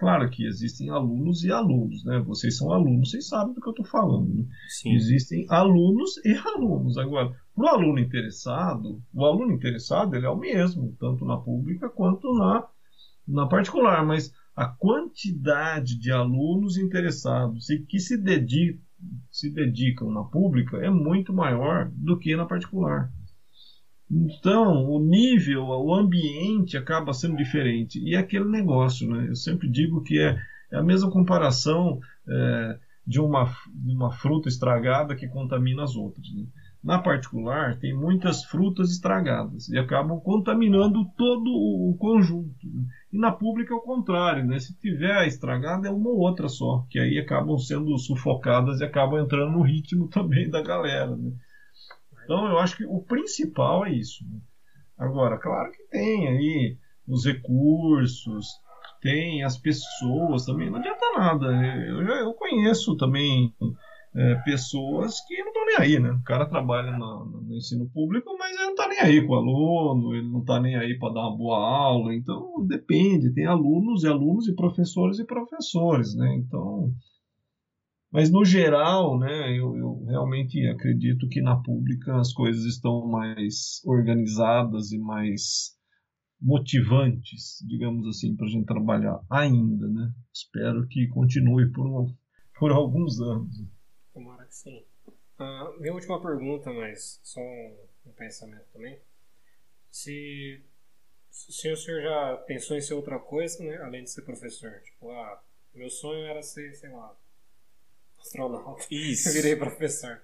[0.00, 2.20] Claro que existem alunos e alunos, né?
[2.20, 4.32] Vocês são alunos, vocês sabem do que eu estou falando.
[4.32, 4.46] Né?
[4.94, 6.96] Existem alunos e alunos.
[6.96, 11.90] Agora, para o aluno interessado, o aluno interessado ele é o mesmo, tanto na pública
[11.90, 12.66] quanto na,
[13.28, 18.80] na particular, mas a quantidade de alunos interessados e que se, dedica,
[19.30, 23.12] se dedicam na pública é muito maior do que na particular.
[24.10, 28.00] Então, o nível, o ambiente acaba sendo diferente.
[28.00, 29.28] E é aquele negócio, né?
[29.28, 30.36] Eu sempre digo que é,
[30.72, 36.26] é a mesma comparação é, de, uma, de uma fruta estragada que contamina as outras.
[36.34, 36.44] Né?
[36.82, 42.66] Na particular, tem muitas frutas estragadas e acabam contaminando todo o conjunto.
[42.66, 42.86] Né?
[43.12, 44.58] E na pública é o contrário, né?
[44.58, 49.22] Se tiver estragada é uma ou outra só, que aí acabam sendo sufocadas e acabam
[49.22, 51.14] entrando no ritmo também da galera.
[51.16, 51.32] Né?
[52.30, 54.24] Então eu acho que o principal é isso.
[54.24, 54.38] Né?
[54.96, 56.78] Agora, claro que tem aí
[57.08, 58.46] os recursos,
[59.02, 61.46] tem as pessoas também, não adianta nada.
[61.48, 63.52] Eu, eu conheço também
[64.14, 66.12] é, pessoas que não estão nem aí, né?
[66.12, 69.36] O cara trabalha no, no, ensino público, mas ele não está nem aí com o
[69.36, 72.14] aluno, ele não está nem aí para dar uma boa aula.
[72.14, 76.32] Então depende, tem alunos e alunos e professores e professores, né?
[76.36, 76.92] Então
[78.10, 83.80] mas no geral, né, eu, eu, realmente acredito que na pública as coisas estão mais
[83.84, 85.78] organizadas e mais
[86.40, 90.12] motivantes, digamos assim, para a gente trabalhar ainda, né?
[90.32, 92.10] Espero que continue por,
[92.58, 93.62] por alguns anos.
[94.12, 94.82] Tomara que sim.
[95.38, 98.98] Uh, minha última pergunta, mas só um, um pensamento também.
[99.90, 100.62] Se,
[101.30, 105.10] se o senhor já pensou em ser outra coisa, né, além de ser professor, tipo,
[105.10, 105.42] ah,
[105.74, 107.14] meu sonho era ser, sei lá,
[108.20, 108.84] astronauta.
[108.90, 109.28] Isso.
[109.28, 110.20] Eu virei professor.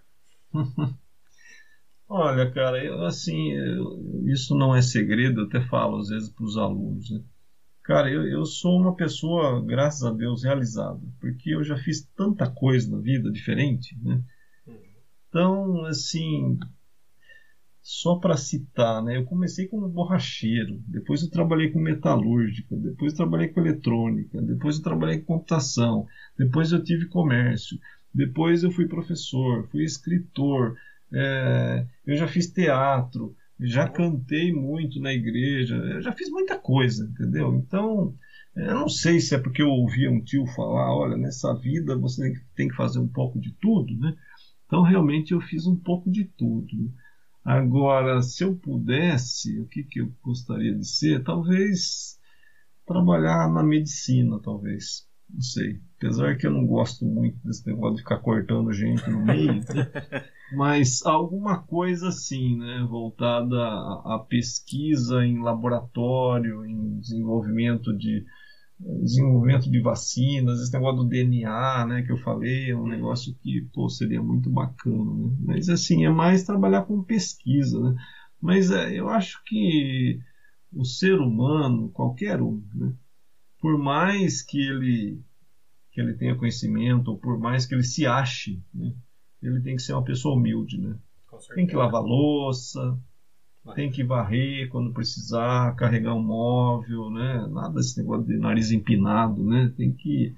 [2.09, 6.45] Olha, cara, eu, assim, eu, isso não é segredo, eu até falo às vezes para
[6.45, 7.11] os alunos.
[7.11, 7.21] Né?
[7.83, 12.49] Cara, eu, eu sou uma pessoa, graças a Deus, realizada, porque eu já fiz tanta
[12.49, 14.23] coisa na vida diferente, né?
[14.67, 14.75] Uhum.
[15.29, 16.59] Então, assim,
[17.87, 19.17] só para citar, né?
[19.17, 24.79] Eu comecei como borracheiro, depois eu trabalhei com metalúrgica, depois eu trabalhei com eletrônica, depois
[24.79, 26.05] eu trabalhei com computação,
[26.37, 27.79] depois eu tive comércio,
[28.13, 30.77] depois eu fui professor, fui escritor,
[31.13, 37.05] é, eu já fiz teatro, já cantei muito na igreja, eu já fiz muita coisa,
[37.05, 37.55] entendeu?
[37.55, 38.13] Então,
[38.57, 42.35] eu não sei se é porque eu ouvia um tio falar, olha, nessa vida você
[42.57, 44.13] tem que fazer um pouco de tudo, né?
[44.67, 46.93] Então, realmente, eu fiz um pouco de tudo.
[47.47, 51.23] Agora, se eu pudesse, o que, que eu gostaria de ser?
[51.23, 52.19] Talvez
[52.85, 55.07] trabalhar na medicina, talvez.
[55.33, 55.81] Não sei.
[55.97, 59.61] Apesar que eu não gosto muito desse negócio de ficar cortando gente no meio,
[60.57, 62.85] mas alguma coisa assim, né?
[62.89, 68.25] Voltada à pesquisa em laboratório, em desenvolvimento de
[68.79, 73.63] desenvolvimento de vacinas, esse negócio do DNA, né, que eu falei, é um negócio que,
[73.73, 75.37] pô, seria muito bacana, né?
[75.41, 77.97] Mas, assim, é mais trabalhar com pesquisa, né?
[78.41, 80.21] Mas é, eu acho que
[80.73, 82.93] o ser humano, qualquer um, né,
[83.59, 85.21] por mais que ele,
[85.91, 88.93] que ele tenha conhecimento, ou por mais que ele se ache, né,
[89.43, 90.99] ele tem que ser uma pessoa humilde, né?
[91.55, 92.99] Tem que lavar louça,
[93.75, 97.47] tem que varrer quando precisar, carregar um móvel, né?
[97.49, 99.73] Nada desse negócio de nariz empinado, né?
[99.77, 100.37] Tem que.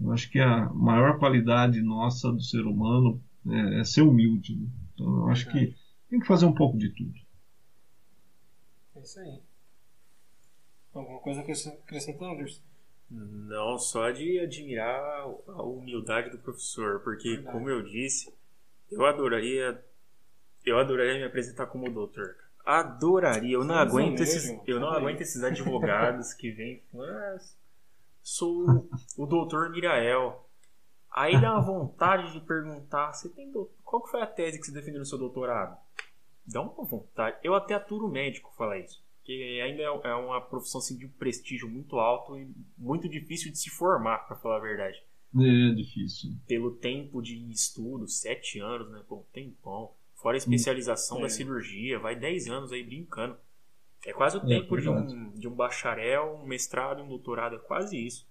[0.00, 4.56] Eu acho que a maior qualidade nossa do ser humano é, é ser humilde.
[4.56, 4.68] Né?
[4.94, 5.74] Então eu acho que
[6.08, 7.14] tem que fazer um pouco de tudo.
[8.96, 9.40] É isso aí.
[10.94, 12.62] Alguma coisa que acrescentar, Anderson?
[13.10, 17.56] Não, só de admirar a humildade do professor, porque, Verdade.
[17.56, 18.34] como eu disse,
[18.90, 19.82] eu adoraria,
[20.64, 22.36] eu adoraria me apresentar como doutor.
[22.68, 23.54] Adoraria.
[23.54, 26.82] Eu não aguento esses, eu não aguento esses advogados que vêm.
[26.94, 27.38] Ah,
[28.22, 30.46] sou o doutor Mirael.
[31.10, 33.70] Aí dá uma vontade de perguntar: você tem do...
[33.82, 35.78] qual foi a tese que você defendeu no seu doutorado?
[36.46, 37.38] Dá uma vontade.
[37.42, 39.02] Eu até aturo médico falar isso.
[39.20, 43.50] Porque ainda é, é uma profissão assim, de um prestígio muito alto e muito difícil
[43.50, 45.02] de se formar, para falar a verdade.
[45.34, 46.32] É difícil.
[46.46, 49.02] Pelo tempo de estudo, sete anos, né?
[49.08, 49.92] Pô, tempão.
[50.18, 51.22] Fora a especialização é.
[51.22, 53.36] da cirurgia, vai 10 anos aí brincando.
[54.04, 57.56] É quase o é, tempo é, de, um, de um bacharel, um mestrado, um doutorado,
[57.56, 58.28] é quase isso.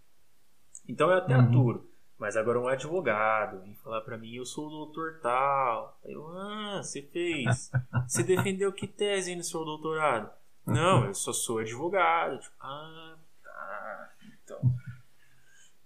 [0.87, 1.43] Então eu até uhum.
[1.43, 1.89] aturo.
[2.19, 5.99] Mas agora um advogado vem falar para mim, eu sou o doutor tal.
[6.03, 7.71] Eu, ah, você fez.
[8.07, 10.29] Você defendeu que tese no seu doutorado?
[10.65, 12.39] Não, eu só sou advogado.
[12.39, 13.16] Tipo, ah.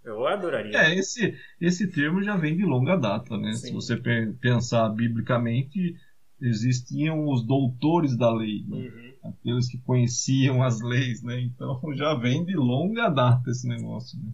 [0.03, 0.75] Eu adoraria.
[0.75, 3.53] É, esse, esse termo já vem de longa data, né?
[3.53, 3.67] Sim.
[3.67, 3.97] Se você
[4.39, 5.95] pensar biblicamente,
[6.41, 8.77] existiam os doutores da lei, né?
[8.77, 9.29] uhum.
[9.29, 11.39] aqueles que conheciam as leis, né?
[11.39, 14.31] Então já vem de longa data esse negócio, né?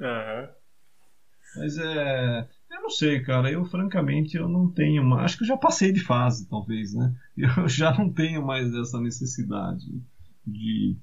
[0.00, 0.48] Uhum.
[1.56, 2.48] Mas é.
[2.70, 3.50] Eu não sei, cara.
[3.50, 5.02] Eu, francamente, eu não tenho.
[5.02, 5.22] Uma...
[5.22, 7.14] Acho que eu já passei de fase, talvez, né?
[7.36, 9.84] Eu já não tenho mais essa necessidade
[10.46, 10.96] de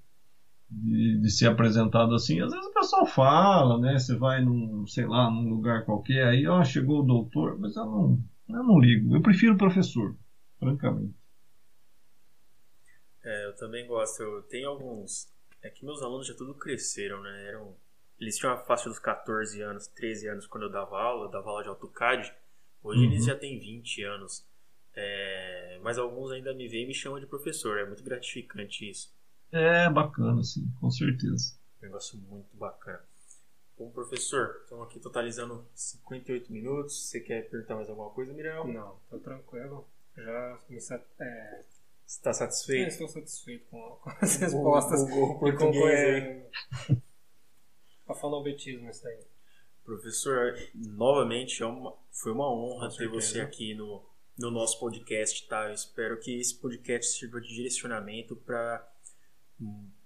[0.72, 2.41] de, de, ser apresentado assim.
[2.41, 3.99] Às vezes o pessoal fala, né?
[3.99, 7.86] Você vai num, sei lá, num lugar qualquer, aí, ó, chegou o doutor, mas eu
[7.86, 9.15] não, eu não ligo.
[9.15, 10.15] Eu prefiro o professor,
[10.57, 11.13] francamente.
[13.24, 14.24] É, eu também gosto.
[14.24, 15.30] Eu tenho alguns.
[15.61, 17.49] É que meus alunos já tudo cresceram, né?
[17.49, 17.76] Eram,
[18.19, 21.49] eles tinham a faixa dos 14 anos, 13 anos quando eu dava aula, eu dava
[21.49, 22.34] aula de AutoCAD.
[22.84, 23.11] Hoje uhum.
[23.11, 24.43] eles já têm 20 anos.
[24.95, 27.78] É, mas alguns ainda me veem e me chamam de professor.
[27.78, 29.13] É muito gratificante isso.
[29.51, 31.55] É bacana, sim, com certeza.
[31.81, 33.03] Negócio muito bacana.
[33.77, 37.09] Bom, professor, estamos aqui totalizando 58 minutos.
[37.09, 38.63] Você quer perguntar mais alguma coisa, Miriam?
[38.65, 39.87] Não, tô tranquilo.
[40.15, 41.03] Já me sat...
[41.19, 41.63] é...
[42.05, 42.89] Está satisfeito?
[42.89, 45.01] estou satisfeito com, com as respostas.
[45.09, 46.45] O, o, o com é...
[48.07, 49.19] Alfanobetismo isso daí.
[49.83, 54.03] Professor, novamente é uma, foi uma honra ter você aqui no,
[54.37, 55.69] no nosso podcast, tá?
[55.69, 58.87] Eu espero que esse podcast sirva de direcionamento para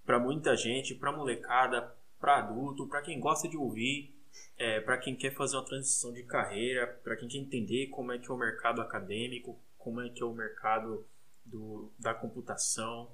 [0.06, 4.14] para muita gente, para molecada, para adulto, para quem gosta de ouvir,
[4.58, 8.18] é, para quem quer fazer uma transição de carreira, para quem quer entender como é
[8.18, 11.06] que é o mercado acadêmico, como é que é o mercado
[11.46, 13.10] do, da computação.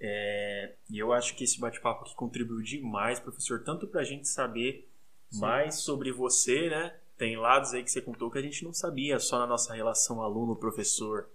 [0.00, 4.26] É, e eu acho que esse bate-papo aqui contribuiu demais, professor, tanto para a gente
[4.26, 4.90] saber
[5.30, 5.40] Sim.
[5.40, 6.96] mais sobre você, né?
[7.16, 10.20] Tem lados aí que você contou que a gente não sabia, só na nossa relação
[10.22, 11.28] aluno-professor.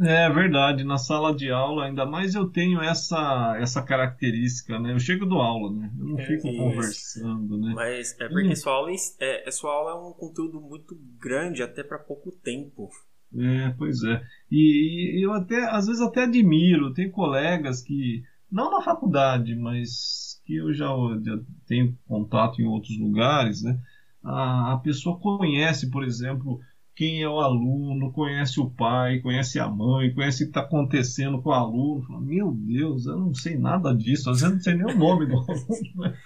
[0.00, 4.92] É verdade, na sala de aula, ainda mais eu tenho essa, essa característica, né?
[4.92, 5.92] Eu chego do aula, né?
[5.98, 6.56] Eu não é fico isso.
[6.56, 7.72] conversando, né?
[7.74, 8.56] Mas é porque hum.
[8.56, 12.88] sua, aula é, é, sua aula é um conteúdo muito grande, até para pouco tempo.
[13.36, 14.22] É, pois é.
[14.50, 20.40] E, e, eu até, às vezes até admiro, tem colegas que, não na faculdade, mas
[20.46, 20.88] que eu já,
[21.24, 23.76] já tenho contato em outros lugares, né?
[24.22, 26.60] A, a pessoa conhece, por exemplo,
[26.98, 31.40] quem é o aluno, conhece o pai, conhece a mãe, conhece o que está acontecendo
[31.40, 32.02] com o aluno.
[32.02, 35.26] Fala, Meu Deus, eu não sei nada disso, às vezes não sei nem o nome
[35.26, 35.54] do aluno.
[35.94, 36.18] Né?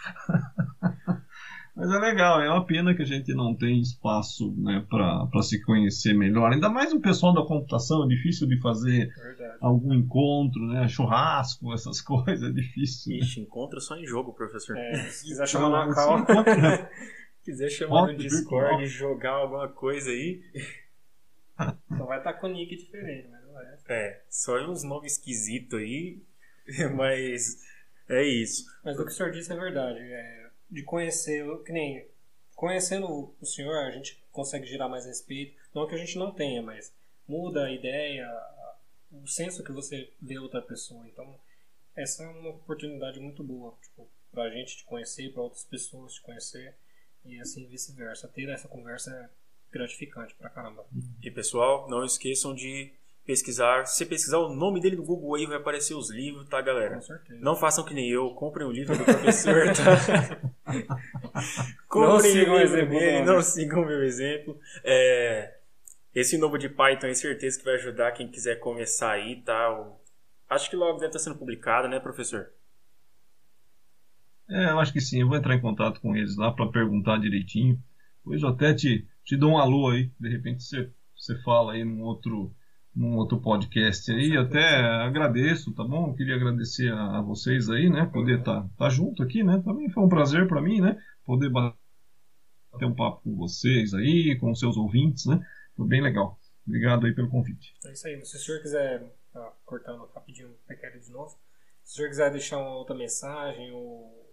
[1.76, 5.62] Mas é legal, é uma pena que a gente não tem espaço né, para se
[5.62, 6.50] conhecer melhor.
[6.50, 9.58] Ainda mais o pessoal da computação, é difícil de fazer Verdade.
[9.60, 10.88] algum encontro, né?
[10.88, 13.16] Churrasco, essas coisas, é difícil.
[13.16, 13.46] Ixi, né?
[13.46, 14.74] encontro só em jogo, professor.
[14.74, 16.24] É, se quiser chamar na cal.
[17.44, 20.42] quiser chamar no Discord e jogar alguma coisa aí.
[21.96, 23.78] Só vai estar tá com nick diferente, mas não é.
[23.88, 26.20] É, só uns nomes esquisitos aí,
[26.96, 27.62] mas
[28.08, 28.64] é isso.
[28.82, 30.00] Mas o que o senhor disse é verdade.
[30.00, 32.06] É, de conhecer, que nem
[32.56, 35.54] conhecendo o senhor, a gente consegue gerar mais respeito.
[35.74, 36.92] Não que a gente não tenha, mas
[37.28, 38.26] muda a ideia,
[39.12, 41.06] o senso que você vê outra pessoa.
[41.06, 41.38] Então,
[41.94, 46.22] essa é uma oportunidade muito boa, tipo, pra gente te conhecer, para outras pessoas te
[46.22, 46.74] conhecer
[47.24, 48.28] e assim vice-versa.
[48.28, 49.28] Ter essa conversa é
[49.72, 50.84] gratificante pra caramba.
[51.22, 52.92] E pessoal, não esqueçam de
[53.24, 53.86] pesquisar.
[53.86, 56.96] Se você pesquisar o nome dele no Google aí, vai aparecer os livros, tá, galera?
[56.96, 57.40] Com certeza.
[57.40, 60.40] Não façam que nem eu, comprem o livro do professor, tá?
[61.88, 64.58] comprem o livro dele, não sigam o meu exemplo.
[64.84, 65.54] É,
[66.14, 69.90] esse novo de Python, tenho certeza que vai ajudar quem quiser começar aí, tá?
[70.48, 72.50] Acho que logo deve estar sendo publicado, né, professor?
[74.52, 75.20] É, eu acho que sim.
[75.20, 77.82] Eu vou entrar em contato com eles lá para perguntar direitinho.
[78.18, 80.10] Depois eu até te, te dou um alô aí.
[80.20, 82.54] De repente você, você fala aí num outro
[82.94, 84.36] num outro podcast aí.
[84.36, 86.14] Até agradeço, tá bom?
[86.14, 88.04] Queria agradecer a, a vocês aí, né?
[88.04, 89.60] Poder estar tá, tá junto aqui, né?
[89.64, 91.02] Também foi um prazer para mim, né?
[91.24, 91.76] Poder bater
[92.82, 95.44] um papo com vocês aí, com os seus ouvintes, né?
[95.74, 96.38] Foi bem legal.
[96.66, 97.74] Obrigado aí pelo convite.
[97.86, 98.24] É isso aí.
[98.24, 101.38] Se o senhor quiser, tá cortando rapidinho o pequeno de novo,
[101.82, 104.31] se o senhor quiser deixar uma outra mensagem ou um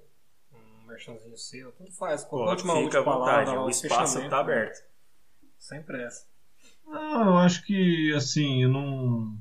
[0.90, 2.24] merchanzinho seu, tudo faz.
[2.26, 4.84] Pô, última, fica última à vontade, palavra, o espaço está aberto.
[5.58, 6.28] Sem pressa.
[6.86, 9.38] Não, eu acho que, assim, eu não,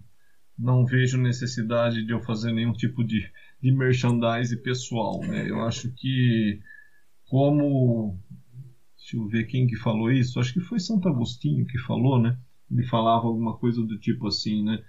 [0.59, 3.31] não vejo necessidade de eu fazer nenhum tipo de,
[3.61, 5.49] de merchandise pessoal, né?
[5.49, 6.61] Eu acho que,
[7.29, 8.19] como...
[8.97, 10.39] Deixa eu ver quem que falou isso.
[10.39, 12.39] Acho que foi Santo Agostinho que falou, né?
[12.71, 14.85] Ele falava alguma coisa do tipo assim, né?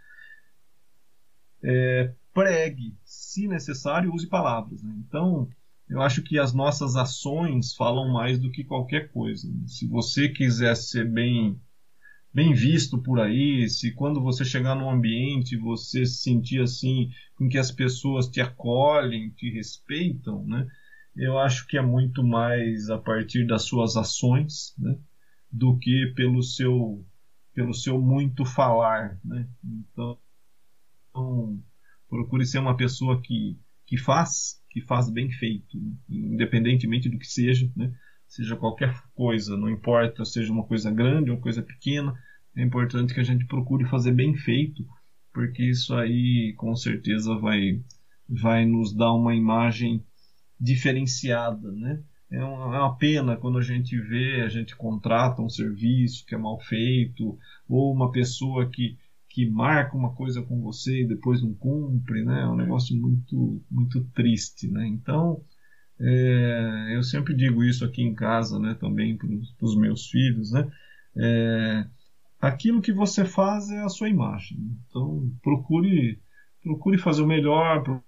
[1.63, 4.83] É, pregue, se necessário, use palavras.
[4.83, 4.93] Né?
[5.07, 5.49] Então,
[5.89, 9.51] eu acho que as nossas ações falam mais do que qualquer coisa.
[9.51, 9.67] Né?
[9.67, 11.59] Se você quiser ser bem
[12.31, 17.49] bem visto por aí, se quando você chegar num ambiente você se sentir assim, com
[17.49, 20.67] que as pessoas te acolhem, te respeitam, né?
[21.15, 24.95] Eu acho que é muito mais a partir das suas ações, né?
[25.51, 27.03] Do que pelo seu
[27.51, 29.49] pelo seu muito falar, né?
[29.63, 30.17] Então,
[31.09, 31.63] então
[32.07, 35.77] procure ser uma pessoa que que faz, que faz bem feito,
[36.09, 37.91] independentemente do que seja, né?
[38.27, 42.13] seja qualquer coisa, não importa, seja uma coisa grande, uma coisa pequena,
[42.55, 44.85] é importante que a gente procure fazer bem feito,
[45.33, 47.81] porque isso aí com certeza vai,
[48.27, 50.03] vai nos dar uma imagem
[50.59, 52.03] diferenciada, né?
[52.31, 56.35] É uma, é uma pena quando a gente vê, a gente contrata um serviço que
[56.35, 58.97] é mal feito, ou uma pessoa que,
[59.29, 62.41] que marca uma coisa com você e depois não cumpre, né?
[62.41, 64.87] É um negócio muito, muito triste, né?
[64.87, 65.43] Então,
[65.99, 69.27] é, eu sempre digo isso aqui em casa, né, também para
[69.61, 70.71] os meus filhos, né,
[71.17, 71.85] é,
[72.39, 74.57] aquilo que você faz é a sua imagem.
[74.87, 76.17] Então, procure,
[76.63, 78.01] procure fazer o melhor,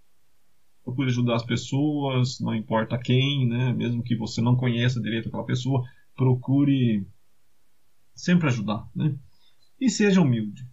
[0.86, 5.45] procure ajudar as pessoas, não importa quem, né, mesmo que você não conheça direito aquela
[5.45, 5.84] pessoa,
[6.15, 7.05] procure
[8.15, 9.13] sempre ajudar, né,
[9.80, 10.65] e seja humilde.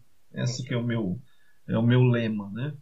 [0.43, 1.20] Esse que é o meu,
[1.66, 2.72] é o meu lema, né.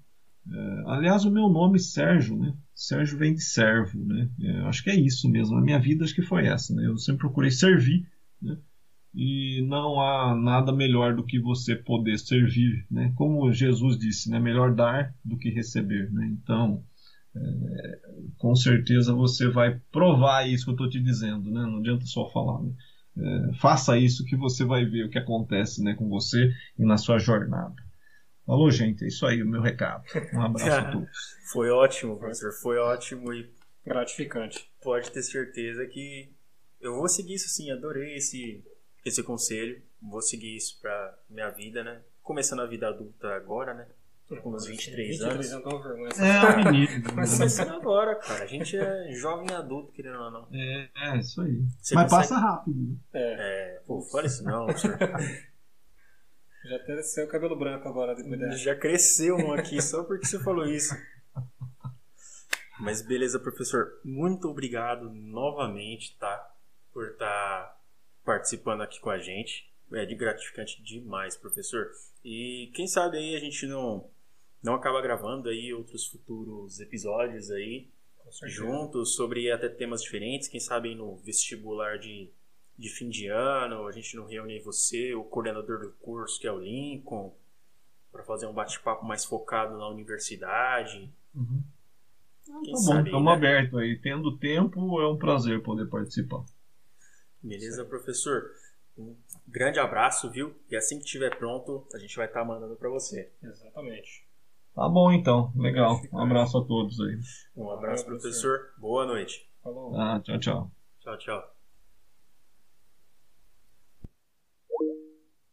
[0.53, 2.55] É, aliás, o meu nome Sérgio, né?
[2.75, 4.31] Sérgio vem de servo, né?
[4.41, 5.57] É, acho que é isso mesmo.
[5.57, 6.87] A minha vida acho que foi essa, né?
[6.87, 8.07] Eu sempre procurei servir,
[8.41, 8.57] né?
[9.15, 13.13] E não há nada melhor do que você poder servir, né?
[13.17, 14.39] Como Jesus disse, né?
[14.39, 16.27] Melhor dar do que receber, né?
[16.27, 16.85] Então,
[17.35, 18.01] é,
[18.37, 21.63] com certeza você vai provar isso que eu estou te dizendo, né?
[21.63, 22.73] Não adianta só falar, né?
[23.19, 25.95] É, faça isso que você vai ver o que acontece, né?
[25.95, 27.75] Com você e na sua jornada.
[28.45, 29.05] Falou, gente.
[29.05, 30.05] É isso aí, o meu recado.
[30.33, 31.09] Um abraço a todos.
[31.53, 32.53] Foi ótimo, professor.
[32.53, 33.51] Foi ótimo e
[33.85, 34.71] gratificante.
[34.83, 36.33] Pode ter certeza que
[36.81, 37.71] eu vou seguir isso sim.
[37.71, 38.65] Adorei esse,
[39.05, 39.83] esse conselho.
[40.01, 42.01] Vou seguir isso pra minha vida, né?
[42.23, 43.87] Começando a vida adulta agora, né?
[44.43, 46.19] Com uns 23, 23 anos.
[46.19, 47.05] É, é menino.
[47.15, 48.43] Mas começando agora, cara.
[48.43, 50.49] A gente é jovem adulto, querendo ou não.
[50.53, 51.63] É, é isso aí.
[51.81, 52.29] Você Mas consegue...
[52.29, 52.77] passa rápido.
[52.77, 52.97] Né?
[53.13, 53.77] É.
[53.77, 53.83] é.
[53.87, 54.99] Pô, fala isso não, professor.
[56.67, 58.59] Já até o cabelo branco agora depois dessa.
[58.59, 60.93] Já cresceu um aqui só porque você falou isso.
[62.81, 64.01] Mas beleza, professor.
[64.05, 66.53] Muito obrigado novamente, tá?
[66.93, 67.79] Por estar tá
[68.25, 69.73] participando aqui com a gente.
[69.93, 71.93] é de gratificante demais, professor.
[72.25, 74.11] E quem sabe aí a gente não
[74.63, 77.89] não acaba gravando aí outros futuros episódios aí
[78.47, 82.31] juntos sobre até temas diferentes, quem sabe no vestibular de,
[82.79, 86.53] de fim de ano, a gente não reúne você, o coordenador do curso, que é
[86.53, 87.35] o Lincoln,
[88.11, 91.11] para fazer um bate-papo mais focado na universidade.
[91.35, 91.63] Uhum.
[92.49, 93.33] Ah, tá bom, estamos né?
[93.33, 93.99] abertos aí.
[93.99, 96.45] Tendo tempo, é um prazer poder participar.
[97.43, 98.53] Beleza, professor?
[98.97, 99.15] Um
[99.47, 100.55] grande abraço, viu?
[100.71, 103.31] E assim que estiver pronto, a gente vai estar tá mandando para você.
[103.43, 104.26] Exatamente.
[104.77, 105.99] Tá bom então, legal.
[106.13, 107.19] Um abraço a todos aí.
[107.57, 108.75] Um abraço, professor.
[108.77, 109.51] Boa noite.
[109.63, 109.99] Falou.
[109.99, 110.71] Ah, tchau, tchau.
[111.01, 111.57] Tchau, tchau.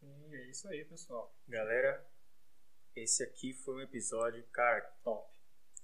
[0.02, 1.34] E é isso aí, pessoal.
[1.48, 2.06] Galera,
[2.94, 5.32] esse aqui foi um episódio, cara, top.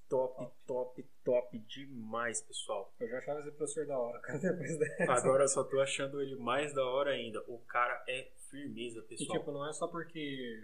[0.06, 2.92] Top, top, top, top demais, pessoal.
[3.00, 5.12] Eu já achava esse professor da hora, cara, depois dessa.
[5.12, 7.42] Agora eu só tô achando ele mais da hora ainda.
[7.48, 9.34] O cara é firmeza, pessoal.
[9.34, 10.60] E tipo, não é só porque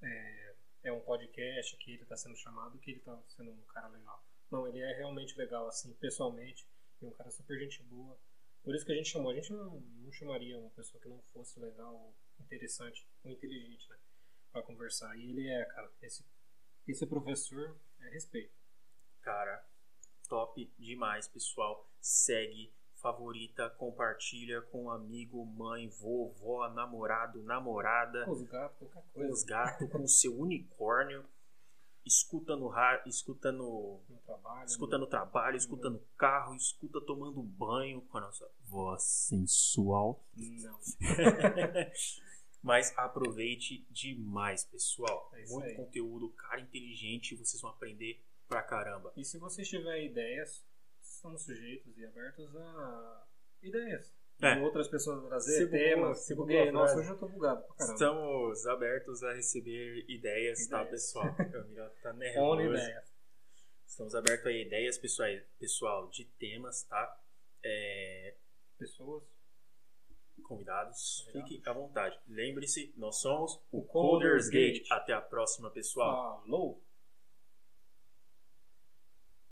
[0.00, 0.45] é,
[0.88, 4.24] é um podcast que ele tá sendo chamado que ele tá sendo um cara legal.
[4.50, 6.66] Não, ele é realmente legal, assim, pessoalmente.
[7.02, 8.16] E um cara super gente boa.
[8.62, 9.30] Por isso que a gente chamou.
[9.30, 13.96] A gente não, não chamaria uma pessoa que não fosse legal, interessante ou inteligente, né?
[14.52, 15.16] Pra conversar.
[15.16, 15.90] E ele é, cara.
[16.00, 16.24] Esse,
[16.86, 18.54] esse professor é respeito.
[19.22, 19.64] Cara,
[20.28, 21.90] top demais, pessoal.
[22.00, 28.24] Segue, favorita, compartilha com um amigo, mãe, vovó, namorado, namorada.
[28.24, 29.28] Com os gatos, qualquer coisa.
[29.28, 31.24] Com os gatos, com o seu unicórnio.
[32.04, 37.42] Escuta no rádio, escuta no, no trabalho, escuta no, trabalho, escuta no carro, escuta tomando
[37.42, 40.24] banho com a nossa voz sensual.
[40.36, 40.78] Não.
[42.62, 45.30] Mas aproveite demais, pessoal.
[45.34, 45.76] É Muito aí.
[45.76, 49.12] conteúdo, cara inteligente, vocês vão aprender pra caramba.
[49.16, 50.64] E se vocês tiverem ideias,
[51.26, 53.26] estamos sujeitos e abertos a
[53.62, 54.14] ideias.
[54.40, 54.54] É.
[54.54, 56.18] De outras pessoas trazer Se bugou, temas.
[56.18, 56.70] se Se buguei.
[56.70, 57.94] Nossa, hoje eu tô bugado pra caramba.
[57.94, 60.90] Estamos abertos a receber ideias, tá, Ideias.
[60.90, 61.34] pessoal?
[61.52, 62.60] Camila tá nervoso.
[62.62, 63.16] ideias.
[63.86, 67.20] Estamos abertos a ideias, pessoal, pessoal de temas, tá?
[67.64, 68.34] É,
[68.78, 69.22] Pessoas.
[70.44, 71.48] convidados, Convidados.
[71.50, 72.18] fiquem à vontade.
[72.28, 74.78] Lembre-se, nós somos o Coders Coders Gate.
[74.80, 74.92] Gate.
[74.92, 76.42] Até a próxima, pessoal.
[76.42, 76.82] Falou!